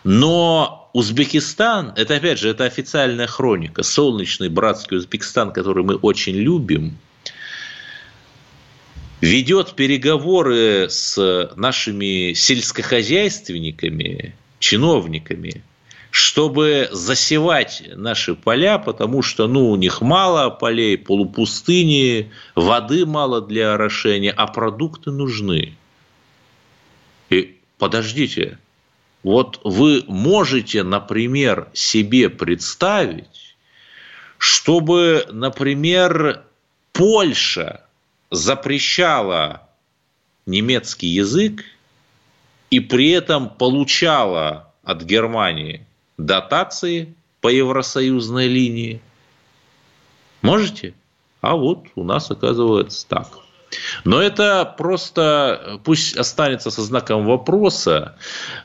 Но 0.04 0.85
Узбекистан, 0.96 1.92
это 1.98 2.16
опять 2.16 2.40
же, 2.40 2.48
это 2.48 2.64
официальная 2.64 3.28
хроника, 3.28 3.84
солнечный 3.84 4.48
братский 4.48 4.96
Узбекистан, 4.96 5.52
который 5.52 5.84
мы 5.84 5.96
очень 5.96 6.36
любим, 6.36 6.98
ведет 9.20 9.74
переговоры 9.74 10.88
с 10.90 11.52
нашими 11.58 12.32
сельскохозяйственниками, 12.32 14.36
чиновниками, 14.60 15.62
чтобы 16.12 16.88
засевать 16.94 17.84
наши 17.94 18.34
поля, 18.34 18.78
потому 18.78 19.22
что 19.22 19.50
ну, 19.50 19.72
у 19.72 19.76
них 19.76 20.00
мало 20.00 20.50
полей, 20.50 20.98
полупустыни, 20.98 22.32
воды 22.56 23.06
мало 23.06 23.42
для 23.42 23.74
орошения, 23.74 24.32
а 24.32 24.48
продукты 24.48 25.12
нужны. 25.12 25.76
И 27.30 27.58
подождите, 27.80 28.60
вот 29.26 29.60
вы 29.64 30.04
можете, 30.08 30.84
например, 30.84 31.68
себе 31.74 32.30
представить, 32.30 33.58
чтобы, 34.38 35.26
например, 35.32 36.44
Польша 36.94 37.82
запрещала 38.30 39.68
немецкий 40.46 41.08
язык 41.08 41.64
и 42.70 42.80
при 42.80 43.10
этом 43.10 43.50
получала 43.50 44.72
от 44.84 45.02
Германии 45.02 45.88
дотации 46.20 47.16
по 47.42 47.48
евросоюзной 47.48 48.48
линии? 48.48 49.02
Можете? 50.44 50.94
А 51.42 51.56
вот 51.56 51.88
у 51.96 52.04
нас 52.04 52.30
оказывается 52.30 53.08
так. 53.08 53.45
Но 54.04 54.22
это 54.22 54.74
просто 54.78 55.80
пусть 55.84 56.16
останется 56.18 56.72
со 56.72 56.82
знаком 56.82 57.26
вопроса. 57.26 58.16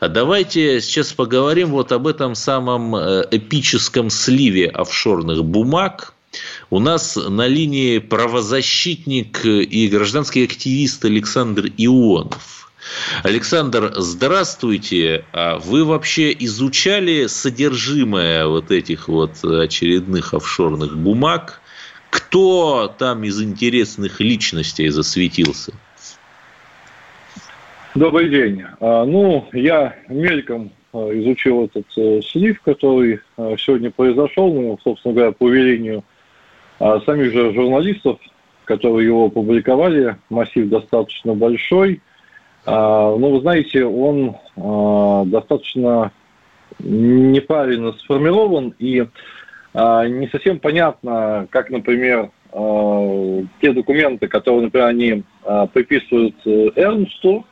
Давайте 0.01 0.81
сейчас 0.81 1.13
поговорим 1.13 1.71
вот 1.71 1.93
об 1.93 2.07
этом 2.07 2.35
самом 2.35 2.95
э, 2.97 3.27
эпическом 3.31 4.11
сливе 4.11 4.69
офшорных 4.69 5.45
бумаг. 5.45 6.15
У 6.71 6.79
нас 6.79 7.17
на 7.17 7.47
линии 7.49 7.99
правозащитник 7.99 9.45
и 9.45 9.89
гражданский 9.89 10.45
активист 10.45 11.05
Александр 11.05 11.67
Ионов. 11.77 12.61
Александр, 13.23 13.93
здравствуйте. 13.97 15.25
А 15.33 15.59
вы 15.59 15.85
вообще 15.85 16.35
изучали 16.39 17.27
содержимое 17.27 18.47
вот 18.47 18.71
этих 18.71 19.09
вот 19.09 19.45
очередных 19.45 20.35
офшорных 20.35 20.97
бумаг? 20.97 21.60
Кто 22.11 22.89
там 22.89 23.23
из 23.25 23.41
интересных 23.43 24.21
личностей 24.21 24.89
засветился? 24.89 25.73
Добрый 27.95 28.29
день. 28.29 28.65
А, 28.81 29.05
ну, 29.05 29.49
я 29.53 29.97
мельком 30.09 30.71
а, 30.93 31.09
изучил 31.13 31.65
этот 31.65 31.87
э, 31.97 32.21
слив, 32.23 32.61
который 32.63 33.21
а, 33.37 33.57
сегодня 33.59 33.91
произошел, 33.91 34.53
ну, 34.53 34.79
собственно 34.83 35.15
говоря, 35.15 35.33
по 35.33 35.45
уверению 35.45 36.05
самих 37.05 37.33
же 37.33 37.53
журналистов, 37.53 38.19
которые 38.65 39.07
его 39.07 39.27
опубликовали. 39.27 40.17
Массив 40.31 40.69
достаточно 40.71 41.35
большой. 41.35 42.01
Но 42.65 43.19
вы 43.19 43.41
знаете, 43.41 43.85
он 43.85 44.37
достаточно 44.57 46.11
неправильно 46.79 47.93
сформирован, 47.93 48.75
и 48.79 49.07
не 49.75 50.29
совсем 50.29 50.59
понятно, 50.59 51.47
как, 51.51 51.71
например, 51.71 52.31
а, 52.53 53.43
те 53.61 53.73
документы, 53.73 54.27
которые, 54.29 54.63
например, 54.63 54.89
они 54.89 55.23
а, 55.45 55.67
приписывают 55.67 56.35
э, 56.45 56.71
Эрнсту, 56.77 57.45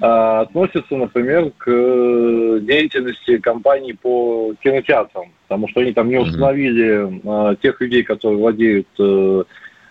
относятся, 0.00 0.96
например, 0.96 1.50
к 1.56 1.66
э, 1.66 2.58
деятельности 2.60 3.38
компаний 3.38 3.94
по 3.94 4.52
кинотеатрам, 4.62 5.32
потому 5.48 5.66
что 5.68 5.80
они 5.80 5.92
там 5.94 6.10
не 6.10 6.18
установили 6.18 7.56
тех 7.62 7.80
людей, 7.80 8.02
которые 8.02 8.38
владеют 8.38 8.86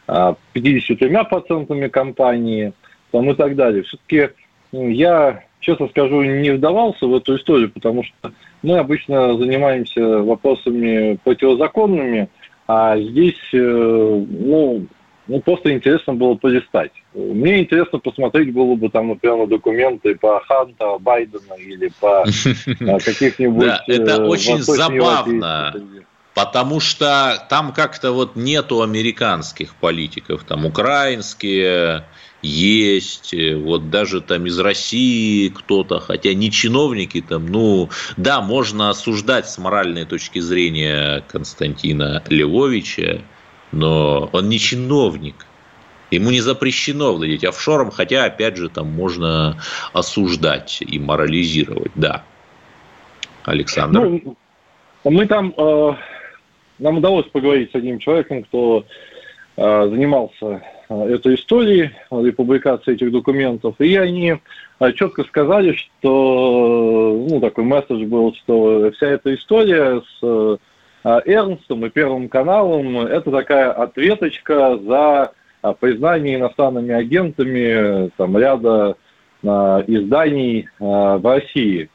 53% 0.07 1.89
компании 1.89 2.73
там, 3.11 3.31
и 3.31 3.33
так 3.33 3.55
далее. 3.55 3.81
Все-таки 3.83 4.29
я, 4.71 5.43
честно 5.59 5.87
скажу, 5.89 6.21
не 6.23 6.51
вдавался 6.51 7.05
в 7.07 7.15
эту 7.15 7.37
историю, 7.37 7.71
потому 7.71 8.03
что 8.03 8.31
мы 8.61 8.77
обычно 8.77 9.37
занимаемся 9.37 10.01
вопросами 10.23 11.17
противозаконными, 11.23 12.29
а 12.67 12.97
здесь, 12.99 13.39
э, 13.53 13.57
ну, 13.57 14.87
ну, 15.27 15.41
просто 15.41 15.73
интересно 15.73 16.13
было 16.13 16.35
полистать. 16.35 16.91
Мне 17.13 17.59
интересно 17.59 17.99
посмотреть 17.99 18.53
было 18.53 18.75
бы 18.75 18.89
там, 18.89 19.09
например, 19.09 19.37
на 19.37 19.47
документы 19.47 20.15
по 20.15 20.39
Ханта, 20.47 20.97
Байдена 20.99 21.53
или 21.57 21.91
по 21.99 22.25
э, 22.25 22.99
каких-нибудь... 22.99 23.65
Да, 23.65 23.83
это 23.87 24.21
э, 24.21 24.25
очень 24.25 24.61
забавно. 24.61 25.73
Потому 26.33 26.79
что 26.79 27.45
там 27.49 27.73
как-то 27.73 28.11
вот 28.11 28.35
нету 28.35 28.83
американских 28.83 29.75
политиков, 29.75 30.43
там 30.43 30.65
украинские, 30.67 32.03
есть, 32.41 33.33
э, 33.33 33.55
вот 33.55 33.89
даже 33.89 34.21
там 34.21 34.45
из 34.45 34.59
России 34.59 35.49
кто-то, 35.49 35.99
хотя 35.99 36.33
не 36.33 36.51
чиновники 36.51 37.21
там, 37.21 37.47
ну, 37.47 37.89
да, 38.15 38.41
можно 38.41 38.89
осуждать 38.89 39.49
с 39.49 39.57
моральной 39.57 40.05
точки 40.05 40.39
зрения 40.39 41.23
Константина 41.27 42.23
Львовича, 42.29 43.21
но 43.71 44.29
он 44.31 44.49
не 44.49 44.59
чиновник. 44.59 45.45
Ему 46.09 46.29
не 46.29 46.39
запрещено 46.39 47.13
владеть 47.13 47.43
офшором, 47.43 47.91
хотя, 47.91 48.25
опять 48.25 48.55
же, 48.55 48.69
там 48.69 48.87
можно 48.87 49.61
осуждать 49.91 50.81
и 50.81 50.99
морализировать, 50.99 51.91
да. 51.95 52.23
Александр. 53.43 53.99
Ну, 53.99 54.37
мы 55.03 55.25
там, 55.25 55.53
э, 55.57 55.93
нам 56.79 56.97
удалось 56.97 57.27
поговорить 57.27 57.71
с 57.71 57.75
одним 57.75 57.99
человеком, 57.99 58.43
кто 58.43 58.85
э, 59.57 59.89
занимался 59.89 60.61
этой 60.89 61.35
истории, 61.35 61.91
и 62.11 62.31
публикации 62.31 62.93
этих 62.93 63.11
документов, 63.11 63.75
и 63.79 63.95
они 63.95 64.35
э, 64.79 64.91
четко 64.93 65.23
сказали, 65.25 65.73
что, 65.73 67.25
ну, 67.29 67.39
такой 67.41 67.65
месседж 67.65 68.05
был, 68.05 68.33
что 68.35 68.91
вся 68.95 69.07
эта 69.07 69.35
история 69.35 70.01
с 70.01 70.23
э, 70.23 70.57
Эрнстом 71.25 71.85
и 71.85 71.89
Первым 71.89 72.29
каналом– 72.29 72.99
это 72.99 73.31
такая 73.31 73.71
ответочка 73.71 74.77
за 74.77 75.31
признание 75.79 76.35
иностранными 76.35 76.93
агентами 76.93 78.09
там, 78.17 78.37
ряда 78.37 78.95
изданий 79.41 80.67
в 80.79 81.21
России. 81.23 81.89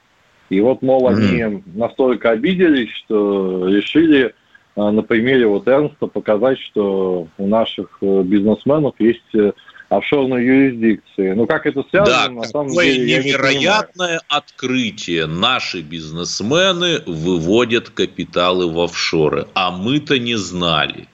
И 0.49 0.61
вот, 0.61 0.83
мол, 0.83 1.09
mm-hmm. 1.09 1.43
они 1.43 1.63
настолько 1.75 2.31
обиделись, 2.31 2.91
что 2.91 3.69
решили 3.69 4.35
на 4.77 5.03
примере 5.03 5.47
вот 5.47 5.69
Эрнста 5.69 6.07
показать, 6.07 6.59
что 6.59 7.29
у 7.37 7.47
наших 7.47 7.99
э, 8.01 8.23
бизнесменов 8.23 8.95
есть 8.99 9.35
э, 9.35 9.53
офшорные 9.91 10.47
юрисдикции. 10.47 11.33
Ну, 11.33 11.47
как 11.47 11.67
это 11.67 11.85
связано, 11.91 12.29
да, 12.29 12.31
на 12.31 12.45
самом 12.45 12.69
деле, 12.69 13.19
невероятное 13.19 14.15
не 14.15 14.21
открытие. 14.29 15.27
Наши 15.27 15.83
бизнесмены 15.83 17.01
выводят 17.07 17.91
капиталы 17.91 18.73
в 18.73 18.81
офшоры, 18.81 19.47
а 19.55 19.71
мы-то 19.71 20.19
не 20.19 20.37
знали. 20.37 21.07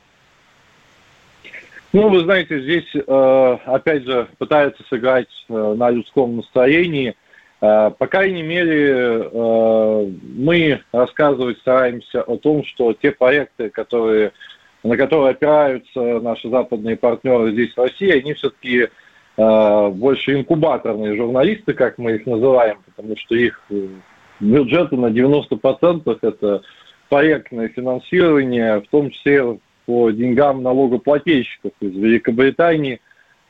Ну, 1.93 2.11
вы 2.11 2.21
знаете, 2.21 2.61
здесь, 2.61 2.95
э, 2.95 3.57
опять 3.67 4.05
же, 4.05 4.29
пытаются 4.39 4.85
сыграть 4.89 5.29
на 5.49 5.91
людском 5.91 6.37
настроении– 6.37 7.17
Э, 7.28 7.28
по 7.61 8.07
крайней 8.07 8.43
мере, 8.43 9.31
э, 9.33 10.11
мы 10.37 10.81
рассказывать 10.93 11.59
стараемся 11.59 12.23
о 12.23 12.37
том, 12.37 12.65
что 12.65 12.93
те 12.93 13.11
проекты, 13.11 13.69
которые, 13.71 14.33
на 14.85 14.97
которые 14.97 15.31
опираются 15.31 16.21
наши 16.21 16.49
западные 16.49 16.97
партнеры 16.97 17.51
здесь 17.53 17.75
в 17.75 17.79
России, 17.79 18.11
они 18.11 18.35
все-таки 18.35 18.89
э, 19.37 19.89
больше 19.89 20.35
инкубаторные 20.35 21.17
журналисты, 21.17 21.73
как 21.75 21.99
мы 21.99 22.13
их 22.13 22.27
называем, 22.27 22.79
потому 22.95 23.17
что 23.17 23.35
их 23.35 23.61
бюджеты 24.39 24.97
на 24.97 25.07
90% 25.07 26.19
это 26.23 26.63
проектное 27.09 27.69
финансирование, 27.69 28.81
в 28.83 28.89
том 28.89 29.11
числе 29.11 29.59
по 29.87 30.11
деньгам 30.11 30.63
налогоплательщиков 30.63 31.73
из 31.81 31.93
Великобритании 31.93 33.01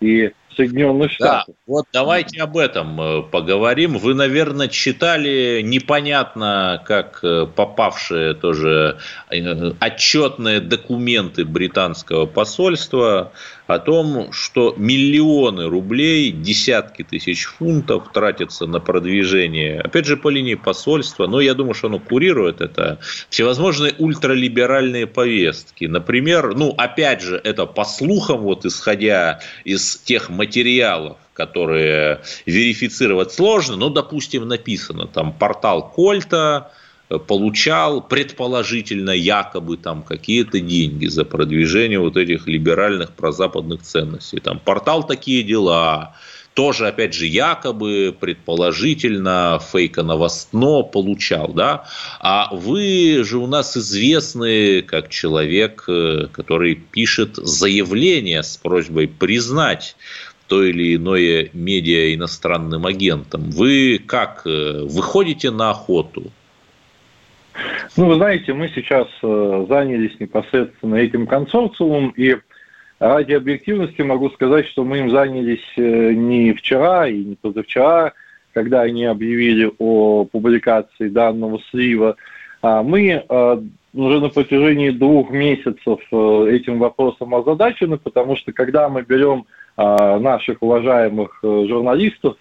и 0.01 0.33
Соединенных 0.59 1.13
Штатов. 1.13 1.55
Да, 1.55 1.73
вот 1.73 1.87
давайте 1.93 2.43
об 2.43 2.57
этом 2.57 3.01
э, 3.01 3.23
поговорим. 3.23 3.97
Вы, 3.97 4.15
наверное, 4.15 4.67
читали 4.67 5.61
непонятно, 5.63 6.83
как 6.85 7.21
э, 7.23 7.47
попавшие 7.47 8.35
тоже 8.35 8.99
э, 9.31 9.73
отчетные 9.79 10.61
документы 10.61 11.45
британского 11.45 12.27
посольства 12.27 13.33
о 13.69 13.79
том, 13.79 14.33
что 14.33 14.75
миллионы 14.79 15.69
рублей, 15.69 16.33
десятки 16.33 17.03
тысяч 17.05 17.45
фунтов 17.45 18.11
тратятся 18.15 18.67
на 18.67 18.81
продвижение, 18.81 19.83
опять 19.83 20.07
же, 20.07 20.17
по 20.17 20.31
линии 20.31 20.55
посольства, 20.55 21.27
но 21.27 21.39
я 21.43 21.53
думаю, 21.53 21.75
что 21.75 21.89
оно 21.89 21.99
курирует 21.99 22.63
это, 22.63 22.99
всевозможные 23.29 23.95
ультралиберальные 23.99 25.07
повестки. 25.07 25.85
Например, 25.85 26.55
ну, 26.57 26.75
опять 26.79 27.21
же, 27.21 27.39
это 27.45 27.67
по 27.67 27.85
слухам, 27.85 28.41
вот 28.41 28.65
исходя 28.65 29.41
из 29.65 29.99
тех 29.99 30.31
материалов, 30.31 31.19
которые 31.35 32.23
верифицировать 32.47 33.33
сложно, 33.33 33.77
но, 33.77 33.91
допустим, 33.91 34.49
написано 34.49 35.07
там 35.07 35.31
портал 35.35 35.91
Кольта, 35.91 36.73
получал 37.27 38.03
предположительно 38.03 39.11
якобы 39.11 39.77
там 39.77 40.03
какие-то 40.03 40.61
деньги 40.61 41.07
за 41.07 41.25
продвижение 41.25 41.99
вот 41.99 42.17
этих 42.17 42.47
либеральных 42.47 43.13
прозападных 43.13 43.83
ценностей. 43.83 44.41
Там 44.41 44.59
портал 44.59 45.07
«Такие 45.07 45.43
дела», 45.43 46.15
тоже, 46.59 46.89
опять 46.89 47.15
же, 47.15 47.27
якобы, 47.27 48.13
предположительно, 48.19 49.61
фейко-новостно 49.63 50.83
получал, 50.83 51.53
да, 51.53 51.85
а 52.19 52.53
вы 52.53 53.23
же 53.23 53.39
у 53.39 53.47
нас 53.47 53.77
известны 53.77 54.83
как 54.83 55.09
человек, 55.09 55.85
э, 55.87 56.27
который 56.33 56.75
пишет 56.75 57.37
заявление 57.37 58.43
с 58.43 58.57
просьбой 58.57 59.07
признать 59.07 59.95
то 60.49 60.65
или 60.65 60.97
иное 60.97 61.49
медиа 61.53 62.13
иностранным 62.17 62.87
агентом. 62.87 63.53
Вы 63.53 64.03
как, 64.05 64.43
э, 64.45 64.83
выходите 64.83 65.53
на 65.53 65.71
охоту? 65.71 66.33
Ну, 67.97 68.07
вы 68.07 68.15
знаете, 68.15 68.53
мы 68.53 68.69
сейчас 68.69 69.09
э, 69.23 69.67
занялись 69.69 70.19
непосредственно 70.21 70.97
этим 70.97 71.27
консорциумом, 71.27 72.11
и 72.17 72.37
Ради 73.01 73.33
объективности 73.33 74.03
могу 74.03 74.29
сказать, 74.31 74.67
что 74.67 74.83
мы 74.83 74.99
им 74.99 75.11
занялись 75.11 75.63
э, 75.77 76.13
не 76.15 76.53
вчера 76.53 77.07
и 77.07 77.23
не 77.23 77.37
позавчера, 77.37 78.13
когда 78.53 78.81
они 78.81 79.05
объявили 79.05 79.71
о 79.79 80.25
публикации 80.25 81.09
данного 81.09 81.61
слива. 81.71 82.17
А 82.61 82.83
мы 82.83 83.11
э, 83.11 83.63
уже 83.95 84.21
на 84.21 84.31
протяжении 84.31 84.91
двух 84.91 85.31
месяцев 85.31 86.01
этим 86.11 86.81
вопросом 86.81 87.37
озадачены, 87.37 87.99
потому 87.99 88.35
что 88.35 88.53
когда 88.53 88.89
мы 88.89 89.03
берем 89.03 89.47
наших 89.77 90.61
уважаемых 90.61 91.39
журналистов, 91.43 92.37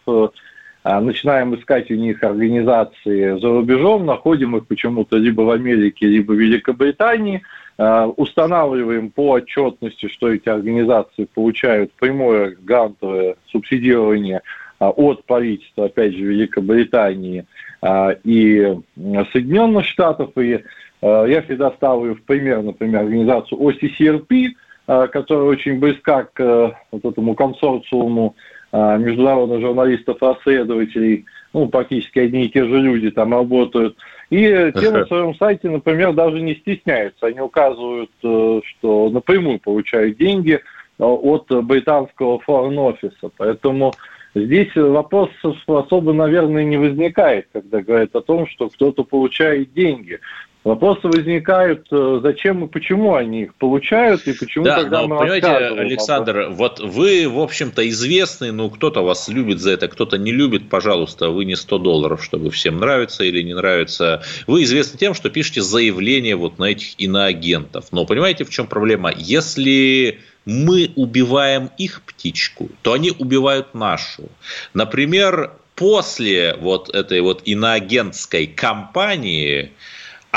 начинаем 1.02 1.56
искать 1.56 1.92
у 1.92 1.96
них 1.96 2.24
организации 2.24 3.40
за 3.40 3.50
рубежом, 3.50 4.06
находим 4.06 4.56
их 4.56 4.68
почему-то 4.68 5.18
либо 5.18 5.42
в 5.42 5.50
Америке, 5.50 6.08
либо 6.08 6.32
в 6.32 6.40
Великобритании– 6.40 7.42
Э, 7.80 8.06
устанавливаем 8.16 9.12
по 9.12 9.34
отчетности, 9.34 10.08
что 10.08 10.34
эти 10.34 10.50
организации 10.50 11.26
получают 11.26 11.92
прямое 11.94 12.56
грантовое 12.60 13.36
субсидирование 13.52 14.42
э, 14.80 14.86
от 14.86 15.24
правительства, 15.26 15.86
опять 15.86 16.14
же, 16.14 16.24
Великобритании 16.24 17.46
э, 17.84 18.16
и 18.24 18.76
Соединенных 19.32 19.86
Штатов. 19.86 20.32
И 20.38 20.64
я 21.00 21.44
всегда 21.44 21.70
ставлю 21.72 22.16
в 22.16 22.24
пример, 22.24 22.64
например, 22.64 23.02
организацию 23.02 23.60
OCCRP, 23.60 24.48
которая 24.88 25.46
очень 25.46 25.80
близка 25.80 26.24
к 26.24 26.76
вот 26.90 27.06
этому 27.06 27.36
консорциуму 27.36 28.36
международных 28.74 29.62
журналистов-расследователей, 29.62 31.26
ну, 31.54 31.68
практически 31.68 32.20
одни 32.20 32.46
и 32.46 32.50
те 32.50 32.66
же 32.66 32.80
люди 32.80 33.12
там 33.12 33.34
работают– 33.34 33.96
и 34.30 34.72
те 34.76 34.92
на 34.92 35.06
своем 35.06 35.36
сайте, 35.36 35.70
например, 35.70 36.14
даже 36.14 36.42
не 36.42 36.56
стесняются. 36.56 37.28
Они 37.28 37.40
указывают, 37.40 38.12
э, 38.24 38.62
что 38.66 39.10
напрямую 39.10 39.60
получают 39.60 40.18
деньги 40.18 40.54
э, 40.54 40.60
от 41.04 41.48
британского 41.64 42.40
форн-офиса. 42.40 43.32
Поэтому 43.38 43.94
здесь 44.36 44.76
вопрос 44.76 45.30
особо, 45.66 46.12
наверное, 46.12 46.66
не 46.66 46.76
возникает, 46.76 47.48
когда 47.54 47.82
говорят 47.82 48.16
о 48.16 48.22
том, 48.22 48.48
что 48.48 48.70
кто-то 48.70 49.06
получает 49.06 49.74
деньги. 49.74 50.20
Вопросы 50.68 51.08
возникают, 51.08 51.88
э, 51.92 52.20
зачем 52.22 52.66
и 52.66 52.68
почему 52.68 53.16
они 53.16 53.44
их 53.44 53.56
получают, 53.56 54.28
и 54.28 54.34
почему 54.34 54.66
да, 54.66 54.82
тогда 54.82 55.04
но, 55.04 55.08
мы 55.08 55.18
понимаете, 55.20 55.48
Александр, 55.48 56.48
вот 56.50 56.82
вы, 56.82 57.30
в 57.30 57.40
общем-то, 57.40 57.88
известный, 57.88 58.52
ну, 58.52 58.70
кто-то 58.70 59.02
вас 59.02 59.30
любит 59.30 59.62
за 59.62 59.72
это, 59.72 59.88
кто-то 59.88 60.18
не 60.18 60.34
любит, 60.34 60.70
пожалуйста, 60.70 61.30
вы 61.30 61.46
не 61.46 61.56
100 61.56 61.78
долларов, 61.78 62.22
чтобы 62.22 62.52
всем 62.52 62.80
нравится 62.80 63.24
или 63.24 63.42
не 63.44 63.54
нравится. 63.54 64.24
Вы 64.46 64.64
известны 64.64 65.00
тем, 65.00 65.14
что 65.14 65.30
пишете 65.30 65.62
заявление 65.62 66.36
вот 66.36 66.60
на 66.60 66.66
этих 66.66 67.00
иноагентов. 67.00 67.86
Но 67.94 68.06
понимаете, 68.06 68.44
в 68.44 68.50
чем 68.50 68.68
проблема? 68.68 69.14
Если 69.16 70.20
мы 70.44 70.92
убиваем 70.98 71.70
их 71.78 72.02
птичку, 72.02 72.70
то 72.82 72.92
они 72.92 73.14
убивают 73.18 73.74
нашу. 73.74 74.24
Например, 74.74 75.54
после 75.76 76.56
вот 76.56 76.94
этой 76.94 77.22
вот 77.22 77.44
иноагентской 77.46 78.48
кампании 78.48 79.72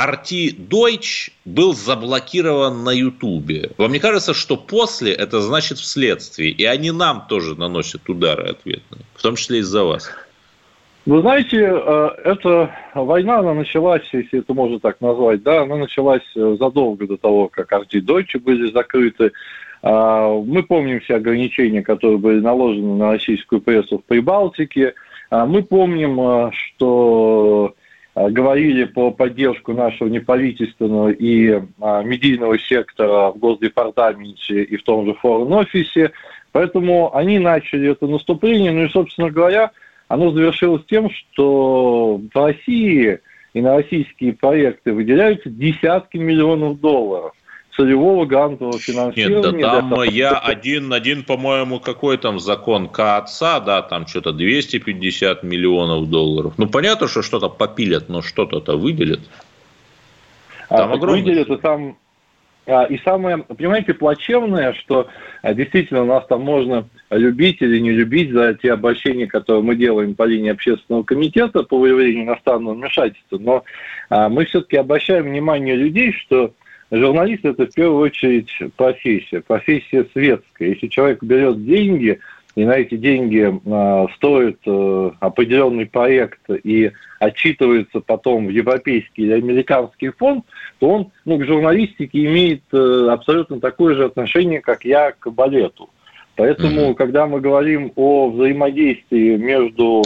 RT 0.01 0.57
Deutsch 0.69 1.31
был 1.45 1.75
заблокирован 1.75 2.85
на 2.85 2.91
Ютубе. 2.91 3.71
Вам 3.77 3.93
не 3.93 3.99
кажется, 3.99 4.33
что 4.33 4.57
после 4.57 5.13
это 5.13 5.41
значит 5.41 5.79
вследствие, 5.79 6.51
и 6.51 6.65
они 6.65 6.91
нам 6.91 7.25
тоже 7.29 7.55
наносят 7.59 8.09
удары 8.09 8.51
ответные, 8.51 9.03
в 9.15 9.23
том 9.23 9.37
числе 9.37 9.59
из-за 9.59 9.85
вас? 9.85 10.11
Вы 11.07 11.21
знаете, 11.21 11.59
э, 11.59 12.09
эта 12.25 12.71
война, 12.95 13.39
она 13.39 13.55
началась, 13.55 14.03
если 14.13 14.41
это 14.41 14.55
можно 14.55 14.79
так 14.79 15.01
назвать, 15.01 15.43
да, 15.43 15.63
она 15.63 15.77
началась 15.77 16.23
э, 16.37 16.57
задолго 16.59 17.07
до 17.07 17.17
того, 17.17 17.49
как 17.49 17.73
RT 17.73 18.01
Deutsch 18.01 18.39
были 18.39 18.71
закрыты. 18.71 19.33
А, 19.83 20.29
мы 20.29 20.63
помним 20.63 21.01
все 21.01 21.17
ограничения, 21.17 21.83
которые 21.83 22.19
были 22.19 22.41
наложены 22.41 22.97
на 22.97 23.13
российскую 23.13 23.63
прессу 23.63 23.99
в 23.99 24.05
Прибалтике. 24.05 24.95
А, 25.31 25.47
мы 25.47 25.63
помним, 25.63 26.21
э, 26.21 26.51
что 26.53 27.75
говорили 28.29 28.85
по 28.85 29.11
поддержку 29.11 29.73
нашего 29.73 30.09
неправительственного 30.09 31.11
и 31.11 31.63
а, 31.81 32.03
медийного 32.03 32.59
сектора 32.59 33.31
в 33.31 33.39
Госдепартаменте 33.39 34.63
и 34.63 34.77
в 34.77 34.83
том 34.83 35.07
же 35.07 35.15
форум-офисе. 35.15 36.13
Поэтому 36.53 37.15
они 37.17 37.39
начали 37.39 37.91
это 37.91 38.07
наступление. 38.07 38.73
Ну 38.73 38.85
и, 38.85 38.89
собственно 38.89 39.31
говоря, 39.31 39.71
оно 40.09 40.33
завершилось 40.33 40.85
тем, 40.89 41.09
что 41.11 42.21
в 42.33 42.37
России 42.37 43.21
и 43.55 43.61
на 43.61 43.77
российские 43.77 44.33
проекты 44.33 44.93
выделяются 44.93 45.49
десятки 45.49 46.17
миллионов 46.17 46.81
долларов 46.81 47.33
целевого 47.77 48.27
грантового 48.27 48.79
финансирования. 48.79 49.53
Нет, 49.53 49.61
да 49.61 49.81
там 49.81 50.03
я 50.03 50.39
один, 50.39 50.93
один, 50.93 51.25
по-моему, 51.25 51.81
какой 51.81 52.19
там 52.19 52.39
закон 52.39 52.89
КАЦА, 52.89 53.61
да, 53.65 53.83
там 53.83 54.07
что-то 54.07 54.33
250 54.33 55.43
миллионов 55.43 56.09
долларов. 56.09 56.55
Ну, 56.59 56.69
понятно, 56.69 57.09
что 57.09 57.23
что-то 57.23 57.49
попилят, 57.49 58.09
но 58.09 58.23
что-то-то 58.23 58.77
выделят. 58.77 59.21
А, 60.69 60.79
там 60.79 60.93
а. 60.93 60.97
Выделят, 60.97 61.49
и 61.49 61.57
там 61.57 61.97
и 62.89 63.01
самое, 63.05 63.39
понимаете, 63.39 63.95
плачевное, 63.95 64.75
что 64.75 65.09
а, 65.43 65.55
действительно 65.55 66.05
нас 66.05 66.27
там 66.27 66.43
можно 66.43 66.87
любить 67.11 67.61
или 67.61 67.81
не 67.81 67.91
любить 67.91 68.31
за 68.31 68.55
те 68.55 68.73
обращения, 68.73 69.27
которые 69.27 69.63
мы 69.63 69.75
делаем 69.75 70.15
по 70.15 70.25
линии 70.25 70.51
общественного 70.51 71.03
комитета 71.03 71.63
по 71.65 71.79
выявлению 71.79 72.25
иностранного 72.25 72.75
вмешательства, 72.75 73.39
но 73.39 73.65
а, 74.09 74.29
мы 74.29 74.45
все-таки 74.45 74.77
обращаем 74.77 75.25
внимание 75.25 75.75
людей, 75.75 76.13
что 76.13 76.53
Журналист– 76.91 77.45
это 77.45 77.67
в 77.67 77.75
первую 77.75 78.01
очередь 78.01 78.51
профессия, 78.77 79.41
профессия 79.41 80.07
светская. 80.13 80.71
Если 80.71 80.89
человек 80.89 81.23
берет 81.23 81.65
деньги, 81.65 82.19
и 82.57 82.65
на 82.65 82.73
эти 82.73 82.97
деньги 82.97 83.49
э, 83.49 84.07
стоит 84.17 84.59
э, 84.67 85.11
определенный 85.21 85.87
проект 85.87 86.41
и 86.51 86.91
отчитывается 87.21 88.01
потом 88.01 88.47
в 88.47 88.51
европейский 88.51 89.23
или 89.23 89.33
американский 89.35 90.09
фонд, 90.09 90.45
то 90.81 90.89
он 90.89 91.13
ну, 91.25 91.39
к 91.39 91.45
журналистике 91.45 92.25
имеет 92.25 92.63
э, 92.73 93.09
абсолютно 93.09 93.61
такое 93.61 93.95
же 93.95 94.05
отношение, 94.05 94.61
как 94.61 94.85
я 94.85 95.13
к 95.13 95.31
балету. 95.31 95.91
Поэтому, 96.35 96.91
mm-hmm. 96.91 96.95
когда 96.95 97.27
мы 97.27 97.41
говорим 97.41 97.93
о 97.95 98.31
взаимодействии 98.31 99.37
между 99.37 100.03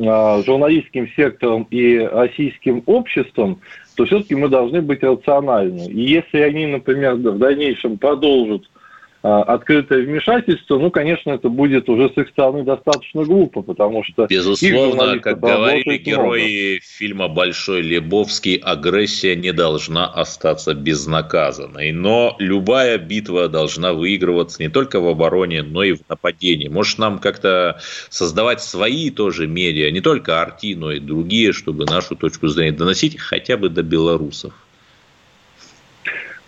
журналистским 0.00 1.08
сектором 1.14 1.66
и 1.70 1.98
российским 1.98 2.82
обществом, 2.86 3.60
то 3.96 4.04
все-таки 4.04 4.34
мы 4.34 4.48
должны 4.48 4.80
быть 4.80 5.02
рациональны. 5.02 5.90
И 5.90 6.00
если 6.00 6.38
они, 6.38 6.66
например, 6.66 7.14
в 7.16 7.38
дальнейшем 7.38 7.98
продолжат 7.98 8.62
а, 8.62 8.79
открытое 9.22 10.02
вмешательство, 10.02 10.78
ну, 10.78 10.90
конечно, 10.90 11.30
это 11.30 11.50
будет 11.50 11.88
уже 11.90 12.08
с 12.08 12.16
их 12.16 12.28
стороны 12.30 12.62
достаточно 12.62 13.24
глупо, 13.24 13.60
потому 13.60 14.02
что... 14.02 14.26
Безусловно, 14.26 15.18
как 15.18 15.40
говорили 15.40 15.98
герои 15.98 16.70
много. 16.72 16.80
фильма 16.82 17.28
«Большой 17.28 17.82
Лебовский», 17.82 18.56
агрессия 18.56 19.36
не 19.36 19.52
должна 19.52 20.06
остаться 20.06 20.72
безнаказанной. 20.72 21.92
Но 21.92 22.34
любая 22.38 22.96
битва 22.96 23.48
должна 23.48 23.92
выигрываться 23.92 24.62
не 24.62 24.70
только 24.70 25.00
в 25.00 25.06
обороне, 25.06 25.62
но 25.62 25.82
и 25.82 25.92
в 25.92 26.00
нападении. 26.08 26.68
Может, 26.68 26.98
нам 26.98 27.18
как-то 27.18 27.78
создавать 28.08 28.62
свои 28.62 29.10
тоже 29.10 29.46
медиа, 29.46 29.90
не 29.90 30.00
только 30.00 30.40
Арти, 30.40 30.74
но 30.74 30.92
и 30.92 30.98
другие, 30.98 31.52
чтобы 31.52 31.84
нашу 31.84 32.16
точку 32.16 32.48
зрения 32.48 32.72
доносить 32.72 33.18
хотя 33.18 33.58
бы 33.58 33.68
до 33.68 33.82
белорусов? 33.82 34.54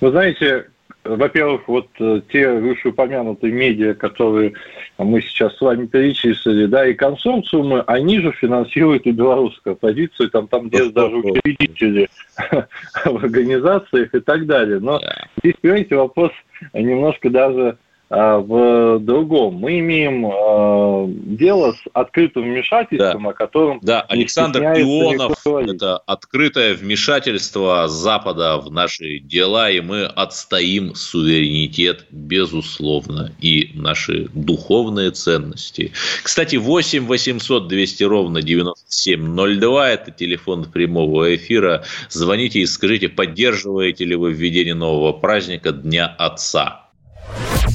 Вы 0.00 0.10
знаете, 0.10 0.71
во-первых, 1.04 1.66
вот 1.66 1.88
э, 1.98 2.20
те 2.30 2.48
вышеупомянутые 2.48 3.52
медиа, 3.52 3.94
которые 3.94 4.52
мы 4.98 5.20
сейчас 5.20 5.56
с 5.56 5.60
вами 5.60 5.86
перечислили, 5.86 6.66
да, 6.66 6.86
и 6.86 6.94
консорциумы, 6.94 7.80
они 7.86 8.20
же 8.20 8.30
финансируют 8.32 9.06
и 9.06 9.10
белорусскую 9.10 9.72
оппозицию, 9.72 10.30
там, 10.30 10.46
там 10.46 10.68
где 10.68 10.88
даже 10.90 11.16
учредители 11.16 12.08
в 13.04 13.16
организациях 13.16 14.14
и 14.14 14.20
так 14.20 14.46
далее. 14.46 14.78
Но 14.78 15.00
здесь, 15.42 15.56
понимаете, 15.60 15.96
вопрос 15.96 16.30
немножко 16.72 17.30
даже 17.30 17.78
в 18.12 18.98
другом. 18.98 19.54
Мы 19.54 19.78
имеем 19.78 20.26
э, 20.26 21.04
дело 21.36 21.72
с 21.72 21.80
открытым 21.94 22.44
вмешательством, 22.44 23.22
да. 23.22 23.30
о 23.30 23.32
котором 23.32 23.80
да, 23.82 24.00
Александр 24.02 24.62
Ионов– 24.62 25.38
это 25.46 25.96
открытое 25.96 26.74
вмешательство 26.74 27.88
Запада 27.88 28.58
в 28.58 28.70
наши 28.70 29.18
дела, 29.18 29.70
и 29.70 29.80
мы 29.80 30.04
отстоим 30.04 30.94
суверенитет, 30.94 32.06
безусловно, 32.10 33.32
и 33.40 33.70
наши 33.74 34.28
духовные 34.34 35.10
ценности. 35.12 35.92
Кстати, 36.22 36.56
8 36.56 37.06
800 37.06 37.66
200 37.68 38.04
ровно 38.04 38.42
9702– 38.42 39.90
это 39.90 40.10
телефон 40.10 40.64
прямого 40.70 41.34
эфира. 41.34 41.84
Звоните 42.10 42.60
и 42.60 42.66
скажите, 42.66 43.08
поддерживаете 43.08 44.04
ли 44.04 44.16
вы 44.16 44.32
введение 44.32 44.74
нового 44.74 45.12
праздника 45.12 45.72
Дня 45.72 46.14
Отца. 46.18 46.82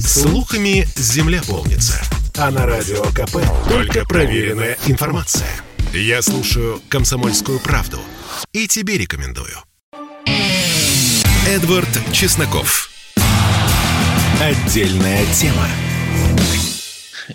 Слухами 0.00 0.86
земля 0.96 1.42
полнится. 1.46 2.00
А 2.36 2.50
на 2.50 2.66
радио 2.66 3.02
КП 3.04 3.38
только 3.68 4.04
проверенная 4.04 4.76
информация. 4.86 5.48
Я 5.92 6.22
слушаю 6.22 6.80
«Комсомольскую 6.88 7.58
правду» 7.60 7.98
и 8.52 8.68
тебе 8.68 8.98
рекомендую. 8.98 9.56
Эдвард 11.46 11.88
Чесноков. 12.12 12.90
Отдельная 14.40 15.24
тема. 15.34 15.66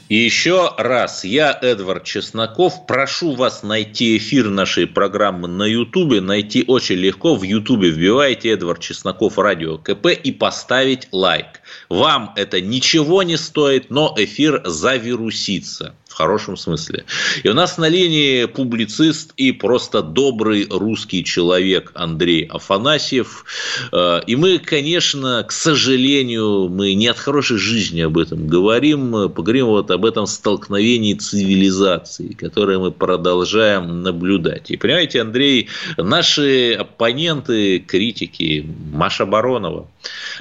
И 0.10 0.16
еще 0.16 0.74
раз, 0.78 1.24
я, 1.24 1.58
Эдвард 1.62 2.04
Чесноков, 2.04 2.86
прошу 2.86 3.36
вас 3.36 3.64
найти 3.64 4.18
эфир 4.18 4.50
нашей 4.50 4.88
программы 4.88 5.48
на 5.48 5.64
Ютубе. 5.64 6.22
Найти 6.22 6.64
очень 6.68 6.96
легко. 6.96 7.36
В 7.36 7.44
Ютубе 7.44 7.90
вбивайте 7.90 8.50
Эдвард 8.52 8.80
Чесноков 8.80 9.38
Радио 9.38 9.78
КП 9.78 10.08
и 10.08 10.32
поставить 10.32 11.08
лайк. 11.12 11.62
Вам 11.90 12.34
это 12.36 12.62
ничего 12.62 13.24
не 13.24 13.38
стоит, 13.38 13.90
но 13.90 14.14
эфир 14.18 14.62
завирусится 14.66 15.96
в 16.14 16.16
хорошем 16.16 16.58
смысле. 16.58 17.06
И 17.44 17.50
у 17.50 17.54
нас 17.54 17.80
на 17.80 17.90
линии 17.90 18.46
публицист 18.46 19.34
и 19.36 19.52
просто 19.52 20.04
добрый 20.04 20.68
русский 20.70 21.24
человек 21.24 21.92
Андрей 21.96 22.46
Афанасьев. 22.46 23.46
Э, 23.92 24.22
и 24.28 24.36
мы, 24.36 24.60
конечно, 24.60 25.44
к 25.44 25.52
сожалению, 25.52 26.70
мы 26.70 26.94
не 26.94 27.08
от 27.08 27.18
хорошей 27.18 27.58
жизни 27.58 28.02
об 28.02 28.20
этом 28.20 28.48
говорим, 28.48 29.30
поговорим 29.32 29.66
вот 29.68 29.90
об 29.90 30.06
этом 30.06 30.28
столкновении 30.28 31.16
цивилизаций, 31.16 32.36
которое 32.36 32.78
мы 32.78 32.92
продолжаем 32.92 34.04
наблюдать. 34.04 34.70
И 34.70 34.78
понимаете, 34.78 35.22
Андрей, 35.22 35.70
наши 35.98 36.74
оппоненты, 36.74 37.80
критики, 37.80 38.70
Маша 38.92 39.26
Баронова, 39.26 39.88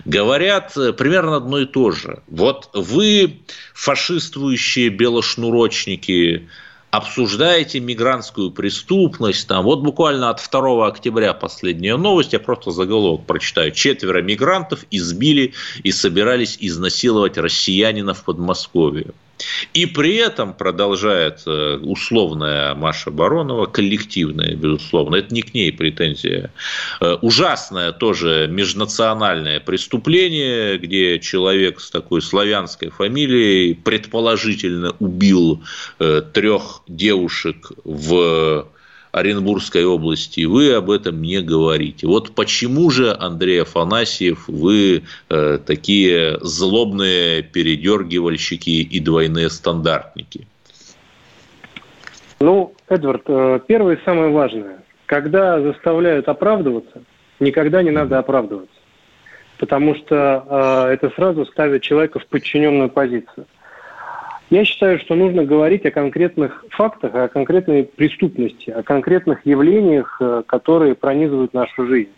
говорят 0.05 0.73
примерно 0.97 1.37
одно 1.37 1.59
и 1.59 1.67
то 1.67 1.91
же. 1.91 2.23
Вот 2.29 2.71
вы, 2.75 3.41
фашистующие 3.75 4.89
белошнурочники, 4.89 6.49
обсуждаете 6.91 7.81
мигрантскую 7.81 8.51
преступность. 8.51 9.49
Там, 9.49 9.65
вот 9.65 9.81
буквально 9.81 10.29
от 10.29 10.47
2 10.47 10.87
октября 10.87 11.33
последняя 11.33 11.97
новость, 11.97 12.35
я 12.35 12.39
просто 12.39 12.71
заголовок 12.71 13.27
прочитаю. 13.27 13.73
Четверо 13.73 14.21
мигрантов 14.21 14.85
избили 14.91 15.55
и 15.83 15.91
собирались 15.91 16.59
изнасиловать 16.61 17.39
россиянина 17.39 18.13
в 18.13 18.25
Подмосковье. 18.25 19.13
И 19.75 19.87
при 19.87 20.17
этом 20.17 20.55
продолжает 20.55 21.43
э, 21.47 21.79
условная 21.83 22.75
Маша 22.75 23.11
Баронова, 23.11 23.67
коллективная, 23.67 24.55
безусловно, 24.55 25.17
это 25.17 25.35
не 25.35 25.43
к 25.43 25.55
ней 25.55 25.73
претензия, 25.73 26.53
э, 27.01 27.15
ужасное 27.23 27.93
тоже 27.93 28.49
межнациональное 28.51 29.61
преступление, 29.61 30.79
где 30.79 31.19
человек 31.19 31.81
с 31.81 31.91
такой 31.91 32.23
славянской 32.23 32.91
фамилией 32.91 33.75
предположительно 33.75 34.95
убил 34.99 35.63
э, 35.99 36.23
трех 36.33 36.83
девушек 36.87 37.73
в 37.85 38.67
Оренбургской 39.13 39.85
области, 39.85 40.45
вы 40.45 40.73
об 40.73 40.91
этом 40.91 41.21
не 41.21 41.43
говорите. 41.43 42.07
Вот 42.07 42.35
почему 42.35 42.91
же, 42.91 43.15
Андрей 43.15 43.61
Афанасьев, 43.61 44.49
вы 44.49 45.03
э, 45.29 45.59
такие 45.65 46.39
злобные 46.41 47.43
передергивальщики 47.43 48.71
и 48.71 49.01
двойные 49.01 49.51
стандартники? 49.51 50.47
Ну, 52.41 52.73
Эдвард, 52.89 53.23
э, 53.27 53.61
первое 53.67 53.97
и 53.97 54.05
самое 54.05 54.31
важное. 54.31 54.83
Когда 55.05 55.61
заставляют 55.61 56.27
оправдываться, 56.29 57.03
никогда 57.39 57.83
не 57.83 57.91
надо 57.91 58.19
оправдываться. 58.19 58.75
Потому 59.59 59.95
что 59.95 60.87
э, 60.89 60.95
это 60.95 61.11
сразу 61.11 61.45
ставит 61.45 61.83
человека 61.83 62.19
в 62.19 62.27
подчиненную 62.27 62.89
позицию. 62.89 63.47
Я 64.53 64.67
считаю, 64.67 64.99
что 64.99 65.15
нужно 65.15 65.47
говорить 65.47 65.87
о 65.87 65.91
конкретных 65.91 66.63
фактах, 66.69 67.15
о 67.15 67.29
конкретной 67.29 67.85
преступности, 67.85 68.69
о 68.69 68.83
конкретных 68.83 69.47
явлениях, 69.47 70.19
э, 70.21 70.43
которые 70.47 70.95
пронизывают 70.95 71.55
нашу 71.55 71.87
жизнь. 71.87 72.11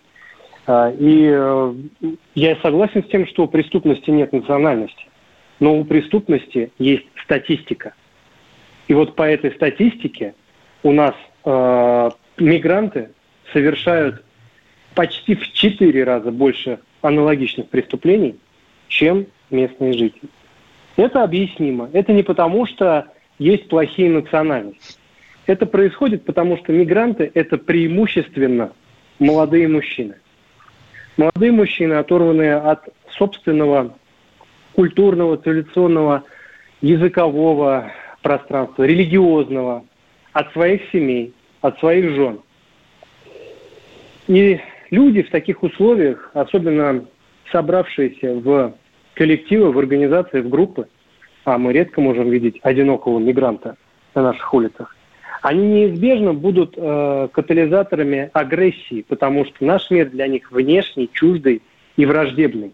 А, 0.66 0.90
и 0.90 1.30
э, 1.32 1.74
я 2.34 2.56
согласен 2.56 3.04
с 3.04 3.06
тем, 3.06 3.28
что 3.28 3.44
у 3.44 3.46
преступности 3.46 4.10
нет 4.10 4.32
национальности, 4.32 5.06
но 5.60 5.78
у 5.78 5.84
преступности 5.84 6.72
есть 6.80 7.06
статистика. 7.22 7.94
И 8.88 8.94
вот 8.94 9.14
по 9.14 9.22
этой 9.22 9.52
статистике 9.52 10.34
у 10.82 10.90
нас 10.90 11.14
э, 11.44 12.10
мигранты 12.38 13.10
совершают 13.52 14.24
почти 14.96 15.36
в 15.36 15.52
четыре 15.52 16.02
раза 16.02 16.32
больше 16.32 16.80
аналогичных 17.00 17.68
преступлений, 17.68 18.34
чем 18.88 19.26
местные 19.50 19.92
жители. 19.92 20.28
Это 20.96 21.22
объяснимо. 21.22 21.90
Это 21.92 22.12
не 22.12 22.22
потому, 22.22 22.66
что 22.66 23.06
есть 23.38 23.68
плохие 23.68 24.10
национальности. 24.10 24.98
Это 25.46 25.66
происходит 25.66 26.24
потому, 26.24 26.56
что 26.58 26.72
мигранты– 26.72 27.30
это 27.34 27.58
преимущественно 27.58 28.72
молодые 29.18 29.68
мужчины. 29.68 30.14
Молодые 31.16 31.52
мужчины, 31.52 31.94
оторванные 31.94 32.56
от 32.56 32.88
собственного 33.10 33.96
культурного, 34.74 35.36
цивилизационного, 35.36 36.24
языкового 36.80 37.92
пространства, 38.22 38.84
религиозного, 38.84 39.84
от 40.32 40.52
своих 40.52 40.82
семей, 40.90 41.32
от 41.60 41.78
своих 41.78 42.10
жен. 42.14 42.40
И 44.26 44.60
люди 44.90 45.22
в 45.22 45.30
таких 45.30 45.62
условиях, 45.62 46.30
особенно 46.34 47.04
собравшиеся 47.52 48.34
в 48.34 48.74
коллективы, 49.14 49.72
в 49.72 49.78
организации, 49.78 50.40
в 50.40 50.48
группы, 50.48 50.88
а 51.44 51.58
мы 51.58 51.72
редко 51.72 52.00
можем 52.00 52.30
видеть 52.30 52.58
одинокого 52.62 53.18
мигранта 53.18 53.76
на 54.14 54.22
наших 54.22 54.52
улицах, 54.52 54.94
они 55.42 55.66
неизбежно 55.66 56.32
будут 56.32 56.74
э, 56.76 57.28
катализаторами 57.30 58.30
агрессии, 58.32 59.04
потому 59.06 59.44
что 59.44 59.64
наш 59.64 59.90
мир 59.90 60.08
для 60.08 60.26
них 60.26 60.50
внешний, 60.50 61.10
чуждый 61.12 61.60
и 61.96 62.06
враждебный. 62.06 62.72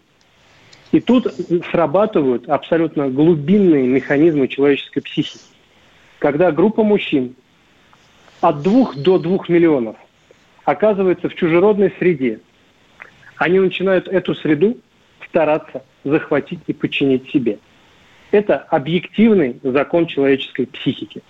И 0.93 1.01
тут 1.01 1.27
срабатывают 1.69 2.47
абсолютно 2.49 3.09
глубинные 3.09 3.87
механизмы 3.87 4.47
человеческой 4.47 5.01
психики. 5.01 5.39
Когда 6.19 6.51
группа 6.51 6.83
мужчин 6.83 7.35
от 8.39 8.61
двух 8.61 8.95
до 8.95 9.19
двух 9.19 9.49
миллионов 9.49 9.97
оказывается 10.63 11.27
в 11.27 11.35
чужеродной 11.35 11.93
среде, 11.99 12.39
они 13.35 13.59
начинают 13.59 14.07
эту 14.07 14.33
среду 14.35 14.77
стараться 15.31 15.83
захватить 16.03 16.59
и 16.67 16.73
подчинить 16.73 17.29
себе. 17.31 17.57
Это 18.31 18.57
объективный 18.57 19.59
закон 19.63 20.05
человеческой 20.05 20.67
психики. 20.67 21.21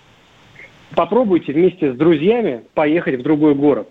Попробуйте 0.94 1.52
вместе 1.52 1.92
с 1.92 1.96
друзьями 1.96 2.64
поехать 2.74 3.20
в 3.20 3.22
другой 3.22 3.54
город. 3.54 3.88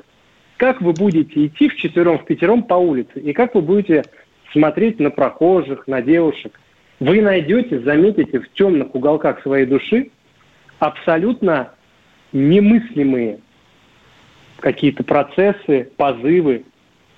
Как 0.57 0.81
вы 0.81 0.93
будете 0.93 1.47
идти 1.47 1.69
в 1.69 1.75
четвером, 1.75 2.19
в 2.19 2.25
пятером 2.25 2.63
по 2.63 2.75
улице, 2.75 3.19
и 3.19 3.33
как 3.33 3.55
вы 3.55 3.61
будете 3.61 4.03
смотреть 4.51 4.99
на 4.99 5.09
прохожих, 5.09 5.87
на 5.87 6.01
девушек. 6.01 6.59
Вы 6.99 7.21
найдете, 7.21 7.79
заметите 7.79 8.39
в 8.39 8.51
темных 8.53 8.93
уголках 8.93 9.41
своей 9.41 9.65
души 9.65 10.11
абсолютно 10.79 11.71
немыслимые 12.31 13.39
какие-то 14.59 15.03
процессы, 15.03 15.89
позывы, 15.97 16.65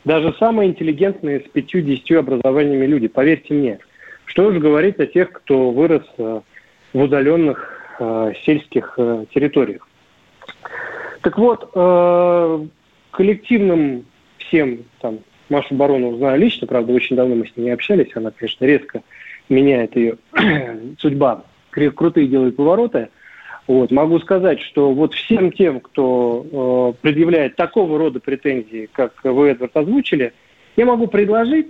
даже 0.06 0.34
самые 0.38 0.70
интеллигентные 0.70 1.42
с 1.42 1.44
пятью-десятью 1.50 2.20
образованиями 2.20 2.86
люди, 2.86 3.08
поверьте 3.08 3.54
мне. 3.54 3.80
Что 4.26 4.48
уж 4.48 4.58
говорить 4.58 5.00
о 5.00 5.06
тех, 5.06 5.32
кто 5.32 5.72
вырос 5.72 6.04
э, 6.18 6.42
в 6.94 7.00
удаленных 7.00 7.96
э, 8.00 8.34
сельских 8.46 8.96
э, 8.98 9.26
территориях. 9.34 9.88
Так 11.22 11.38
вот, 11.38 11.72
коллективным 13.12 14.06
всем, 14.40 14.80
там, 15.00 15.20
Машу 15.48 15.74
Баронову 15.74 16.18
знаю 16.18 16.38
лично, 16.38 16.68
правда, 16.68 16.92
очень 16.92 17.16
давно 17.16 17.36
мы 17.36 17.48
с 17.48 17.56
ней 17.56 17.64
не 17.64 17.70
общались, 17.70 18.12
она, 18.16 18.32
конечно, 18.32 18.66
резко 18.66 19.04
меняет 19.48 19.96
ее 19.96 20.18
судьба, 21.00 21.46
крутые 21.72 22.28
делает 22.28 22.58
повороты– 22.58 23.08
вот, 23.68 23.92
могу 23.92 24.20
сказать, 24.20 24.62
что 24.62 24.92
вот 24.92 25.14
всем 25.14 25.52
тем, 25.52 25.80
кто 25.80 26.94
э, 26.98 27.02
предъявляет 27.02 27.56
такого 27.56 27.98
рода 27.98 28.20
претензии, 28.20 28.90
как 28.92 29.14
вы, 29.24 29.50
Эдвард, 29.50 29.76
озвучили, 29.78 30.34
я 30.76 30.86
могу 30.86 31.08
предложить 31.08 31.68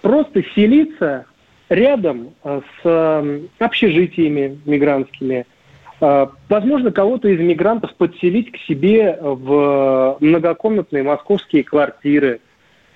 просто 0.00 0.42
селиться 0.54 1.26
рядом 1.68 2.34
э, 2.44 2.60
с 2.60 2.80
э, 2.84 3.40
общежитиями 3.58 4.58
мигрантскими. 4.64 5.46
Э, 6.00 6.26
возможно, 6.48 6.92
кого-то 6.92 7.28
из 7.28 7.40
мигрантов 7.40 7.94
подселить 7.94 8.52
к 8.52 8.56
себе 8.58 9.18
в 9.20 10.16
многокомнатные 10.20 11.02
московские 11.02 11.64
квартиры. 11.64 12.40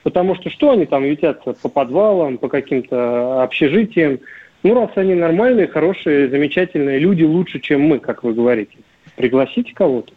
Потому 0.03 0.35
что 0.35 0.51
что 0.51 0.71
они 0.71 0.87
там 0.87 1.05
ютятся 1.05 1.53
по 1.53 1.69
подвалам, 1.69 2.39
по 2.39 2.49
каким-то 2.49 3.43
общежитиям? 3.43 4.21
Ну, 4.63 4.75
раз 4.75 4.91
они 4.95 5.15
нормальные, 5.15 5.67
хорошие, 5.67 6.29
замечательные 6.29 6.99
люди, 6.99 7.25
лучше, 7.25 7.59
чем 7.59 7.83
мы, 7.83 7.99
как 7.99 8.23
вы 8.23 8.33
говорите. 8.33 8.79
Пригласите 9.17 9.73
кого-то. 9.75 10.13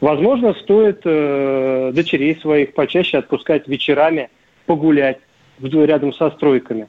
Возможно, 0.00 0.54
стоит 0.54 1.00
э, 1.04 1.92
дочерей 1.94 2.36
своих 2.36 2.74
почаще 2.74 3.18
отпускать 3.18 3.66
вечерами 3.68 4.28
погулять 4.66 5.18
рядом 5.60 6.12
со 6.12 6.30
стройками. 6.32 6.88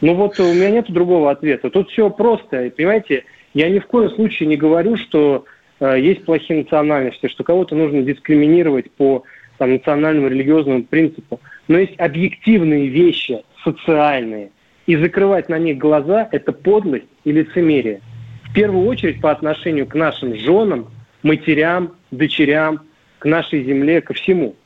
Ну 0.00 0.14
вот 0.14 0.38
у 0.38 0.52
меня 0.52 0.70
нет 0.70 0.90
другого 0.90 1.30
ответа. 1.30 1.70
Тут 1.70 1.90
все 1.90 2.10
просто, 2.10 2.70
понимаете, 2.76 3.24
я 3.54 3.70
ни 3.70 3.78
в 3.78 3.86
коем 3.86 4.10
случае 4.10 4.48
не 4.48 4.56
говорю, 4.56 4.96
что 4.96 5.46
э, 5.80 5.98
есть 5.98 6.24
плохие 6.24 6.60
национальности, 6.60 7.28
что 7.28 7.42
кого-то 7.42 7.74
нужно 7.74 8.02
дискриминировать 8.02 8.90
по 8.92 9.24
там, 9.58 9.72
национальному 9.72 10.28
религиозному 10.28 10.84
принципу. 10.84 11.40
Но 11.68 11.78
есть 11.78 11.98
объективные 11.98 12.88
вещи, 12.88 13.42
социальные, 13.64 14.50
и 14.86 14.96
закрывать 14.96 15.48
на 15.48 15.58
них 15.58 15.78
глаза– 15.78 16.28
это 16.32 16.52
подлость 16.52 17.06
и 17.24 17.32
лицемерие. 17.32 18.00
В 18.44 18.54
первую 18.54 18.86
очередь 18.86 19.20
по 19.20 19.30
отношению 19.30 19.86
к 19.86 19.94
нашим 19.94 20.36
женам, 20.36 20.88
матерям, 21.22 21.94
дочерям, 22.10 22.82
к 23.18 23.24
нашей 23.24 23.64
земле, 23.64 24.00
ко 24.00 24.14
всему– 24.14 24.56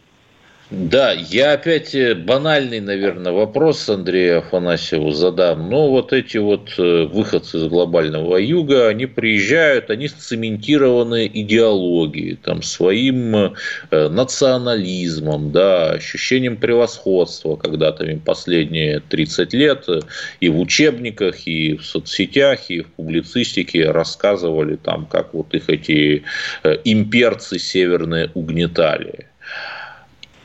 да, 0.69 1.13
я 1.13 1.53
опять 1.53 1.95
э, 1.95 2.17
банальный, 2.17 2.81
наверное, 2.81 3.31
вопрос 3.31 3.89
Андрею 3.89 4.39
Афанасьеву 4.39 5.13
задам. 5.13 5.71
Но 5.71 5.89
вот 5.91 6.13
эти 6.13 6.39
вот 6.39 6.75
э, 6.77 7.05
выходцы 7.05 7.59
из 7.59 7.69
глобального 7.69 8.37
юга, 8.37 8.89
они 8.89 9.07
приезжают, 9.07 9.91
они 9.91 10.09
сцементированы 10.09 11.31
идеологией, 11.33 12.35
там, 12.35 12.63
своим 12.63 13.37
э, 13.37 14.09
национализмом, 14.09 15.53
да, 15.53 15.93
ощущением 15.93 16.57
превосходства, 16.57 17.55
когда 17.55 17.93
там 17.93 18.19
последние 18.19 18.99
30 18.99 19.55
лет 19.55 19.87
и 20.41 20.49
в 20.49 20.59
учебниках, 20.59 21.47
и 21.47 21.77
в 21.77 21.85
соцсетях, 21.87 22.71
и 22.71 22.81
в 22.81 22.89
публицистике 22.89 23.93
рассказывали, 23.93 24.75
там, 24.75 25.07
как 25.07 25.33
вот 25.33 25.55
их 25.55 25.71
эти 25.71 26.25
имперцы 26.85 27.61
северные 27.61 28.33
угнетали. 28.35 29.27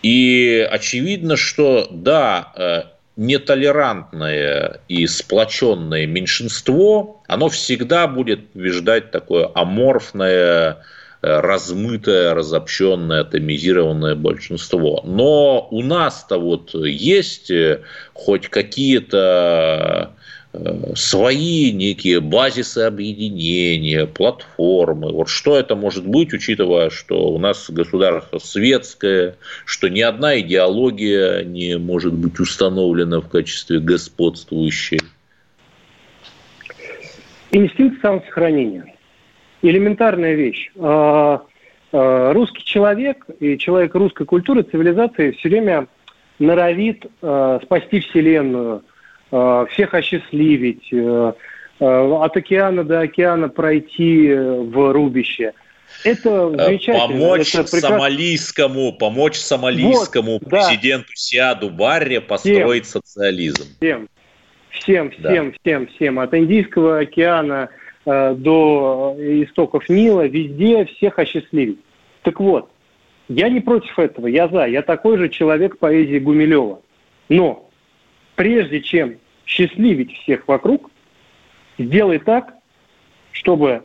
И 0.04 0.68
очевидно, 0.70 1.38
что 1.38 1.88
да, 1.92 2.52
э, 2.56 2.84
нетолерантное 3.18 4.82
и 4.88 5.06
сплоченное 5.06 6.08
меньшинство, 6.08 7.22
оно 7.28 7.50
всегда 7.50 8.08
будет 8.08 8.50
побеждать 8.50 9.12
такое 9.12 9.50
аморфное, 9.54 10.78
э, 11.22 11.40
размытое, 11.40 12.34
разобщенное, 12.34 13.22
атомизированное 13.22 14.16
большинство. 14.16 15.02
Но 15.06 15.68
у 15.70 15.84
нас-то 15.84 16.40
вот 16.40 16.74
есть 16.74 17.52
э, 17.52 17.82
хоть 18.14 18.48
какие-то 18.48 20.16
свои 20.96 21.72
некие 21.72 22.20
базисы 22.20 22.80
объединения, 22.80 24.06
платформы. 24.06 25.12
Вот 25.12 25.30
что 25.30 25.58
это 25.58 25.76
может 25.76 26.06
быть, 26.06 26.34
учитывая, 26.34 26.90
что 26.90 27.30
у 27.30 27.40
нас 27.40 27.70
государство 27.70 28.38
светское, 28.40 29.36
что 29.66 29.88
ни 29.88 30.02
одна 30.02 30.40
идеология 30.42 31.44
не 31.44 31.78
может 31.78 32.14
быть 32.14 32.40
установлена 32.40 33.22
в 33.22 33.30
качестве 33.30 33.80
господствующей? 33.80 35.00
Инстинкт 37.52 38.02
самосохранения. 38.02 38.96
Элементарная 39.62 40.36
вещь. 40.36 40.72
А, 40.80 41.44
а, 41.94 42.34
русский 42.34 42.64
человек 42.66 43.26
и 43.40 43.58
человек 43.58 43.96
русской 43.96 44.26
культуры, 44.26 44.64
цивилизации 44.64 45.32
все 45.32 45.50
время 45.50 45.88
норовит 46.40 47.06
а, 47.22 47.60
спасти 47.64 48.02
Вселенную– 48.02 48.84
Э, 48.91 48.91
всех 49.32 49.94
осчастливить, 49.94 50.88
э, 50.92 51.34
э, 51.80 51.86
от 51.86 52.36
океана 52.36 52.84
до 52.84 53.00
океана 53.02 53.50
пройти 53.50 54.34
в 54.34 54.92
рубище. 54.92 55.54
Это 56.04 56.50
замечательно. 56.50 57.08
Помочь 57.08 57.56
это 57.56 57.64
прекрасно. 57.64 57.90
сомалийскому, 57.90 58.94
помочь 58.94 59.36
сомалийскому 59.36 60.34
вот, 60.34 60.50
президенту 60.50 61.10
да. 61.10 61.16
Сиаду 61.16 61.70
Барре 61.70 62.22
построить 62.22 62.86
всем, 62.86 63.02
социализм. 63.04 63.64
Всем, 63.80 64.10
всем, 64.72 65.12
да. 65.20 65.30
всем, 65.32 65.54
всем, 65.62 65.88
всем. 65.88 66.20
От 66.20 66.34
Индийского 66.34 67.00
океана 67.00 67.70
э, 68.06 68.36
до 68.36 69.16
истоков 69.18 69.88
Нила, 69.90 70.28
везде 70.28 70.86
всех 70.86 71.20
осчастливить. 71.20 71.80
Так 72.24 72.40
вот, 72.40 72.70
я 73.28 73.50
не 73.50 73.60
против 73.60 73.98
этого, 74.00 74.28
я 74.28 74.48
за. 74.48 74.66
Я 74.66 74.82
такой 74.82 75.18
же 75.18 75.30
человек 75.30 75.78
поэзии 75.78 76.20
Гумилева. 76.20 76.82
Но 77.30 77.70
прежде 78.36 78.82
чем 78.82 79.18
счастливить 79.52 80.14
всех 80.20 80.48
вокруг, 80.48 80.90
сделай 81.78 82.20
так, 82.20 82.54
чтобы 83.34 83.84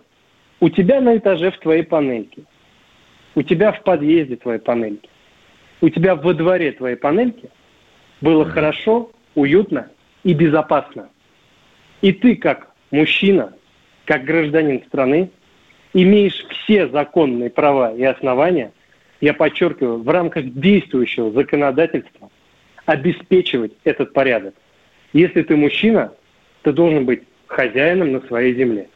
у 0.61 0.69
тебя 0.69 1.01
на 1.01 1.17
этаже 1.17 1.51
в 1.51 1.59
твоей 1.59 1.83
панельке, 1.83 2.43
у 3.35 3.43
тебя 3.43 3.73
в 3.73 3.83
подъезде 3.83 4.37
твоей 4.37 4.61
панельки, 4.61 5.09
у 5.81 5.89
тебя 5.89 6.15
во 6.15 6.35
дворе 6.35 6.71
твоей 6.73 6.97
панельки 6.97 7.51
было 8.21 8.45
хорошо, 8.45 9.11
уютно 9.35 9.91
и 10.23 10.35
безопасно. 10.35 11.11
И 12.01 12.13
ты, 12.13 12.37
как 12.37 12.73
мужчина, 12.93 13.53
как 14.05 14.25
гражданин 14.25 14.85
страны, 14.87 15.31
имеешь 15.93 16.47
все 16.49 16.89
законные 16.89 17.51
права 17.51 17.93
и 17.93 18.05
основания, 18.05 18.73
я 19.21 19.35
подчеркиваю, 19.35 19.99
в 19.99 20.09
рамках 20.09 20.45
действующего 20.53 21.33
законодательства 21.33 22.31
обеспечивать 22.85 23.73
этот 23.83 24.13
порядок. 24.13 24.55
Если 25.17 25.41
ты 25.41 25.57
мужчина, 25.57 26.13
ты 26.61 26.75
должен 26.75 27.07
быть 27.07 27.23
хозяином 27.47 28.13
на 28.13 28.21
своей 28.27 28.55
земле. 28.55 28.91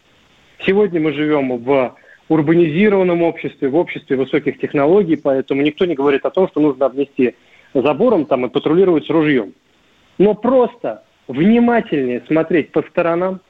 Сегодня 0.66 1.00
мы 1.00 1.14
живем 1.14 1.56
в 1.56 1.96
урбанизированном 2.28 3.22
обществе, 3.22 3.70
в 3.70 3.76
обществе 3.76 4.18
высоких 4.18 4.58
технологий, 4.58 5.16
поэтому 5.16 5.62
никто 5.62 5.86
не 5.86 5.94
говорит 5.94 6.26
о 6.26 6.30
том, 6.30 6.46
что 6.48 6.60
нужно 6.60 6.84
обнести 6.84 7.36
забором 7.72 8.26
там, 8.26 8.44
и 8.44 8.50
патрулировать 8.50 9.06
с 9.06 9.08
ружьем. 9.08 9.54
Но 10.18 10.34
просто 10.34 11.04
внимательнее 11.26 12.22
смотреть 12.26 12.70
по 12.70 12.82
сторонам, 12.82 13.40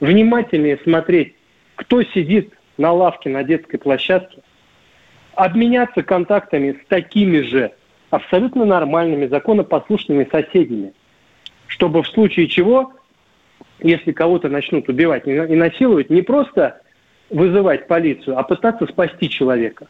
внимательнее 0.00 0.78
смотреть, 0.78 1.36
кто 1.76 2.02
сидит 2.02 2.52
на 2.76 2.90
лавке 2.90 3.30
на 3.30 3.44
детской 3.44 3.78
площадке, 3.78 4.40
обменяться 5.36 6.02
контактами 6.02 6.72
с 6.72 6.88
такими 6.88 7.42
же 7.42 7.70
абсолютно 8.10 8.64
нормальными, 8.64 9.28
законопослушными 9.28 10.26
соседями, 10.28 10.92
чтобы 11.70 12.02
в 12.02 12.08
случае 12.08 12.48
чего, 12.48 12.92
если 13.78 14.10
кого-то 14.12 14.48
начнут 14.48 14.88
убивать 14.88 15.26
и 15.26 15.32
насиловать, 15.32 16.10
не 16.10 16.22
просто 16.22 16.80
вызывать 17.30 17.86
полицию, 17.86 18.38
а 18.38 18.42
пытаться 18.42 18.86
спасти 18.86 19.30
человека 19.30 19.86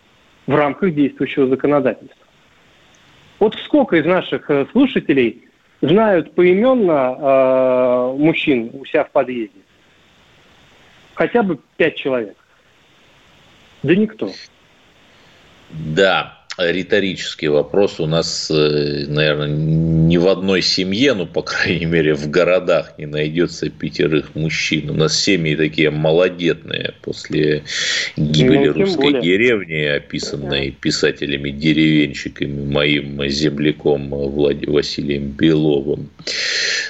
в 0.46 0.54
рамках 0.54 0.94
действующего 0.94 1.48
законодательства. 1.48 2.26
Вот 3.38 3.54
сколько 3.64 3.96
из 3.96 4.04
наших 4.04 4.50
э, 4.50 4.66
слушателей 4.72 5.48
знают 5.80 6.34
поименно 6.34 7.16
э, 7.18 8.16
мужчин 8.18 8.70
у 8.74 8.84
себя 8.84 9.04
в 9.04 9.10
подъезде? 9.10 9.60
Хотя 11.14 11.42
бы 11.42 11.58
пять 11.78 11.96
человек. 11.96 12.36
Да 13.82 13.96
никто. 13.96 14.30
Да, 15.70 16.39
риторический 16.60 17.48
вопрос. 17.48 18.00
У 18.00 18.06
нас, 18.06 18.50
э, 18.50 19.04
наверное, 19.06 19.48
ни 19.48 20.16
в 20.16 20.28
одной 20.28 20.62
семье, 20.62 21.14
ну, 21.14 21.26
по 21.26 21.42
крайней 21.42 21.86
мере, 21.86 22.14
в 22.14 22.30
городах 22.30 22.94
не 22.98 23.06
найдется 23.06 23.70
пятерых 23.70 24.34
мужчин. 24.34 24.90
У 24.90 24.94
нас 24.94 25.18
семьи 25.18 25.56
такие 25.56 25.90
малодетные 25.90 26.94
после 27.02 27.64
гибели 28.16 28.68
ну, 28.68 28.72
русской 28.72 29.12
более. 29.12 29.22
деревни, 29.22 29.84
описанной 29.84 30.70
писателями-деревенщиками, 30.70 32.70
моим 32.70 33.28
земляком 33.28 34.10
Влади 34.10 34.66
Василием 34.66 35.30
Беловым. 35.30 36.10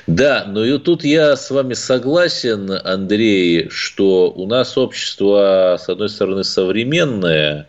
Да, 0.07 0.47
но 0.49 0.64
и 0.64 0.79
тут 0.79 1.05
я 1.05 1.37
с 1.37 1.51
вами 1.51 1.75
согласен, 1.75 2.71
Андрей, 2.85 3.68
что 3.71 4.31
у 4.31 4.47
нас 4.47 4.77
общество, 4.77 5.79
с 5.81 5.89
одной 5.89 6.09
стороны, 6.09 6.45
современное, 6.45 7.66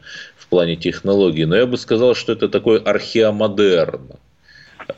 плане 0.51 0.75
технологий, 0.75 1.45
но 1.45 1.55
я 1.55 1.65
бы 1.65 1.77
сказал, 1.77 2.13
что 2.13 2.33
это 2.33 2.49
такой 2.49 2.77
археомодерн, 2.77 4.11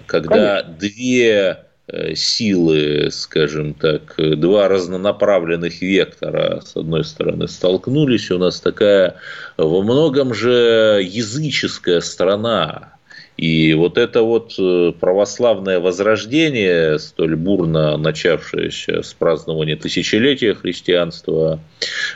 когда 0.08 0.64
Конечно. 0.64 0.78
две 0.80 1.58
э, 1.88 2.16
силы, 2.16 3.10
скажем 3.12 3.76
так, 3.76 4.16
два 4.18 4.68
разнонаправленных 4.68 5.82
вектора, 5.82 6.62
с 6.66 6.76
одной 6.76 7.06
стороны, 7.06 7.48
столкнулись, 7.48 8.32
у 8.32 8.40
нас 8.40 8.60
такая 8.60 9.18
во 9.56 9.84
многом 9.84 10.34
же 10.34 11.02
языческая 11.08 12.02
страна, 12.02 12.93
И 13.38 13.74
вот 13.74 13.98
это 13.98 14.22
вот 14.22 14.54
э, 14.60 14.92
православное 15.00 15.80
возрождение, 15.80 17.00
столь 17.00 17.36
бурно 17.36 17.98
начавшееся 17.98 19.02
с 19.02 19.12
празднования 19.14 19.76
тысячелетия 19.76 20.54
христианства 20.54 21.60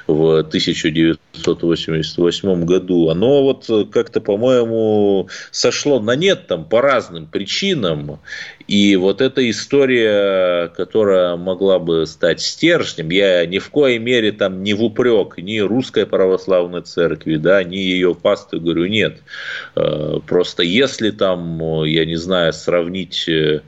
в 0.06 0.38
1988 0.40 2.66
году, 2.66 3.10
оно 3.10 3.42
вот 3.44 3.68
как-то, 3.92 4.22
по-моему, 4.22 5.28
сошло 5.52 6.00
на 6.00 6.16
нет 6.16 6.46
там 6.48 6.66
по 6.66 6.82
разным 6.82 7.26
причинам. 7.26 8.20
И 8.68 8.98
вот 8.98 9.22
эта 9.22 9.50
история, 9.50 10.68
которая 10.68 11.38
могла 11.38 11.80
бы 11.80 12.06
стать 12.06 12.42
стержнем, 12.42 13.10
я 13.10 13.46
ни 13.46 13.60
в 13.60 13.70
коей 13.70 13.98
мере 13.98 14.34
там 14.34 14.62
не 14.62 14.74
в 14.74 14.84
упрек 14.84 15.38
ни 15.38 15.60
русской 15.60 16.06
православной 16.06 16.82
церкви, 16.82 17.38
да, 17.38 17.64
ни 17.64 17.78
ее 17.78 18.14
пасты 18.14 18.60
говорю, 18.60 18.88
нет. 18.88 19.20
Э, 19.76 20.20
просто 20.28 20.64
если 20.64 21.12
там, 21.12 21.84
я 21.86 22.06
не 22.06 22.18
знаю, 22.18 22.52
сравнить 22.52 23.30
э, 23.30 23.62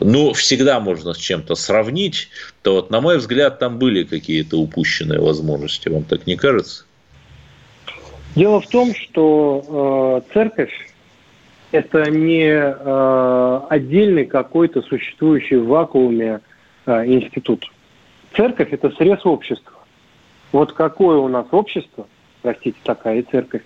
ну, 0.00 0.32
всегда 0.32 0.80
можно 0.80 1.14
с 1.14 1.18
чем-то 1.18 1.54
сравнить, 1.54 2.28
то 2.62 2.74
вот, 2.74 2.90
на 2.90 3.00
мой 3.00 3.18
взгляд, 3.18 3.58
там 3.58 3.78
были 3.78 4.04
какие-то 4.04 4.58
упущенные 4.58 5.20
возможности. 5.20 5.88
Вам 5.88 6.04
так 6.04 6.26
не 6.26 6.36
кажется? 6.36 6.84
Дело 8.34 8.60
в 8.60 8.68
том, 8.68 8.94
что 8.94 10.22
э, 10.26 10.32
церковь 10.32 10.72
это 11.74 12.08
не 12.08 12.50
э, 12.52 13.60
отдельный 13.68 14.26
какой-то 14.26 14.80
существующий 14.82 15.56
в 15.56 15.66
вакууме 15.66 16.40
э, 16.86 17.06
институт. 17.06 17.68
Церковь– 18.36 18.68
это 18.70 18.90
срез 18.90 19.26
общества. 19.26 19.72
Вот 20.52 20.72
какое 20.72 21.16
у 21.16 21.26
нас 21.26 21.46
общество, 21.50 22.06
простите, 22.42 22.78
такая 22.84 23.18
и 23.18 23.22
церковь. 23.22 23.62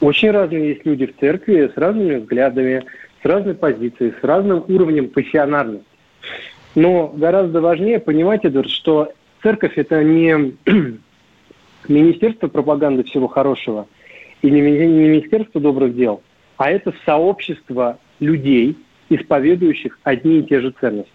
Очень 0.00 0.30
разные 0.30 0.68
есть 0.68 0.86
люди 0.86 1.06
в 1.06 1.18
церкви 1.18 1.68
с 1.74 1.76
разными 1.76 2.18
взглядами, 2.18 2.84
с 3.20 3.24
разной 3.24 3.54
позицией, 3.54 4.14
с 4.20 4.22
разным 4.22 4.64
уровнем 4.68 5.08
пассионарности. 5.08 5.84
Но 6.76 7.08
гораздо 7.08 7.60
важнее 7.60 7.98
понимать, 7.98 8.44
Эдвард, 8.44 8.70
что 8.70 9.12
церковь– 9.42 9.72
это 9.76 10.04
не 10.04 10.54
министерство 11.88 12.46
пропаганды 12.46 13.02
всего 13.02 13.26
хорошего 13.26 13.88
и 14.42 14.50
не 14.50 14.60
министерство 14.60 15.60
добрых 15.60 15.96
дел– 15.96 16.22
а 16.62 16.70
это 16.70 16.94
сообщество 17.04 17.98
людей, 18.20 18.76
исповедующих 19.08 19.98
одни 20.04 20.38
и 20.38 20.42
те 20.44 20.60
же 20.60 20.72
ценности. 20.80 21.10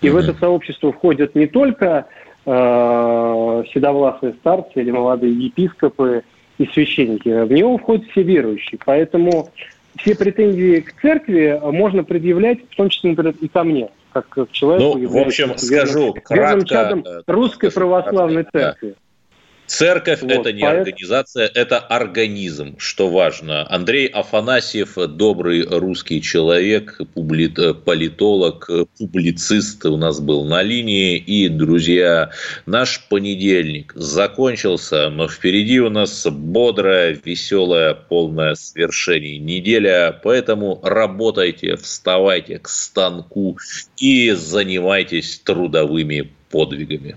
И 0.00 0.06
mm-hmm. 0.06 0.10
в 0.12 0.16
это 0.16 0.34
сообщество 0.34 0.92
входят 0.92 1.34
не 1.34 1.48
только 1.48 2.06
э, 2.44 3.62
седовласые 3.74 4.34
старцы 4.34 4.80
или 4.80 4.92
молодые 4.92 5.32
епископы 5.32 6.22
и 6.58 6.66
священники, 6.66 7.28
в 7.28 7.50
него 7.50 7.76
входят 7.78 8.06
все 8.10 8.22
верующие. 8.22 8.78
Поэтому 8.84 9.48
все 9.98 10.14
претензии 10.14 10.78
к 10.82 11.00
церкви 11.00 11.60
можно 11.64 12.04
предъявлять, 12.04 12.58
в 12.70 12.76
том 12.76 12.88
числе, 12.88 13.10
например, 13.10 13.34
и 13.40 13.48
ко 13.48 13.64
мне, 13.64 13.88
как 14.12 14.28
к 14.28 14.46
человеку, 14.52 14.98
ну, 14.98 15.08
в 15.08 15.16
общем, 15.16 15.58
скажу 15.58 16.14
кратко, 16.22 16.64
чадом 16.64 17.04
русской 17.26 17.72
православной 17.72 18.44
церкви. 18.44 18.90
Да. 18.90 19.05
Церковь 19.66 20.22
вот, 20.22 20.30
это 20.30 20.52
не 20.52 20.62
поэтому... 20.62 20.82
организация, 20.82 21.50
это 21.52 21.78
организм, 21.78 22.76
что 22.78 23.08
важно. 23.08 23.66
Андрей 23.70 24.06
Афанасьев, 24.06 24.94
добрый 24.94 25.62
русский 25.62 26.22
человек, 26.22 27.00
публи... 27.14 27.48
политолог, 27.48 28.70
публицист 28.98 29.84
у 29.84 29.96
нас 29.96 30.20
был 30.20 30.44
на 30.44 30.62
линии. 30.62 31.18
И, 31.18 31.48
друзья, 31.48 32.30
наш 32.66 33.00
понедельник 33.08 33.92
закончился, 33.96 35.10
но 35.10 35.28
впереди 35.28 35.80
у 35.80 35.90
нас 35.90 36.26
бодрая, 36.26 37.18
веселая, 37.24 37.94
полная 37.94 38.54
свершений 38.54 39.38
неделя. 39.38 40.18
Поэтому 40.22 40.80
работайте, 40.82 41.76
вставайте 41.76 42.58
к 42.58 42.68
станку 42.68 43.58
и 43.96 44.30
занимайтесь 44.30 45.40
трудовыми 45.44 46.30
подвигами. 46.50 47.16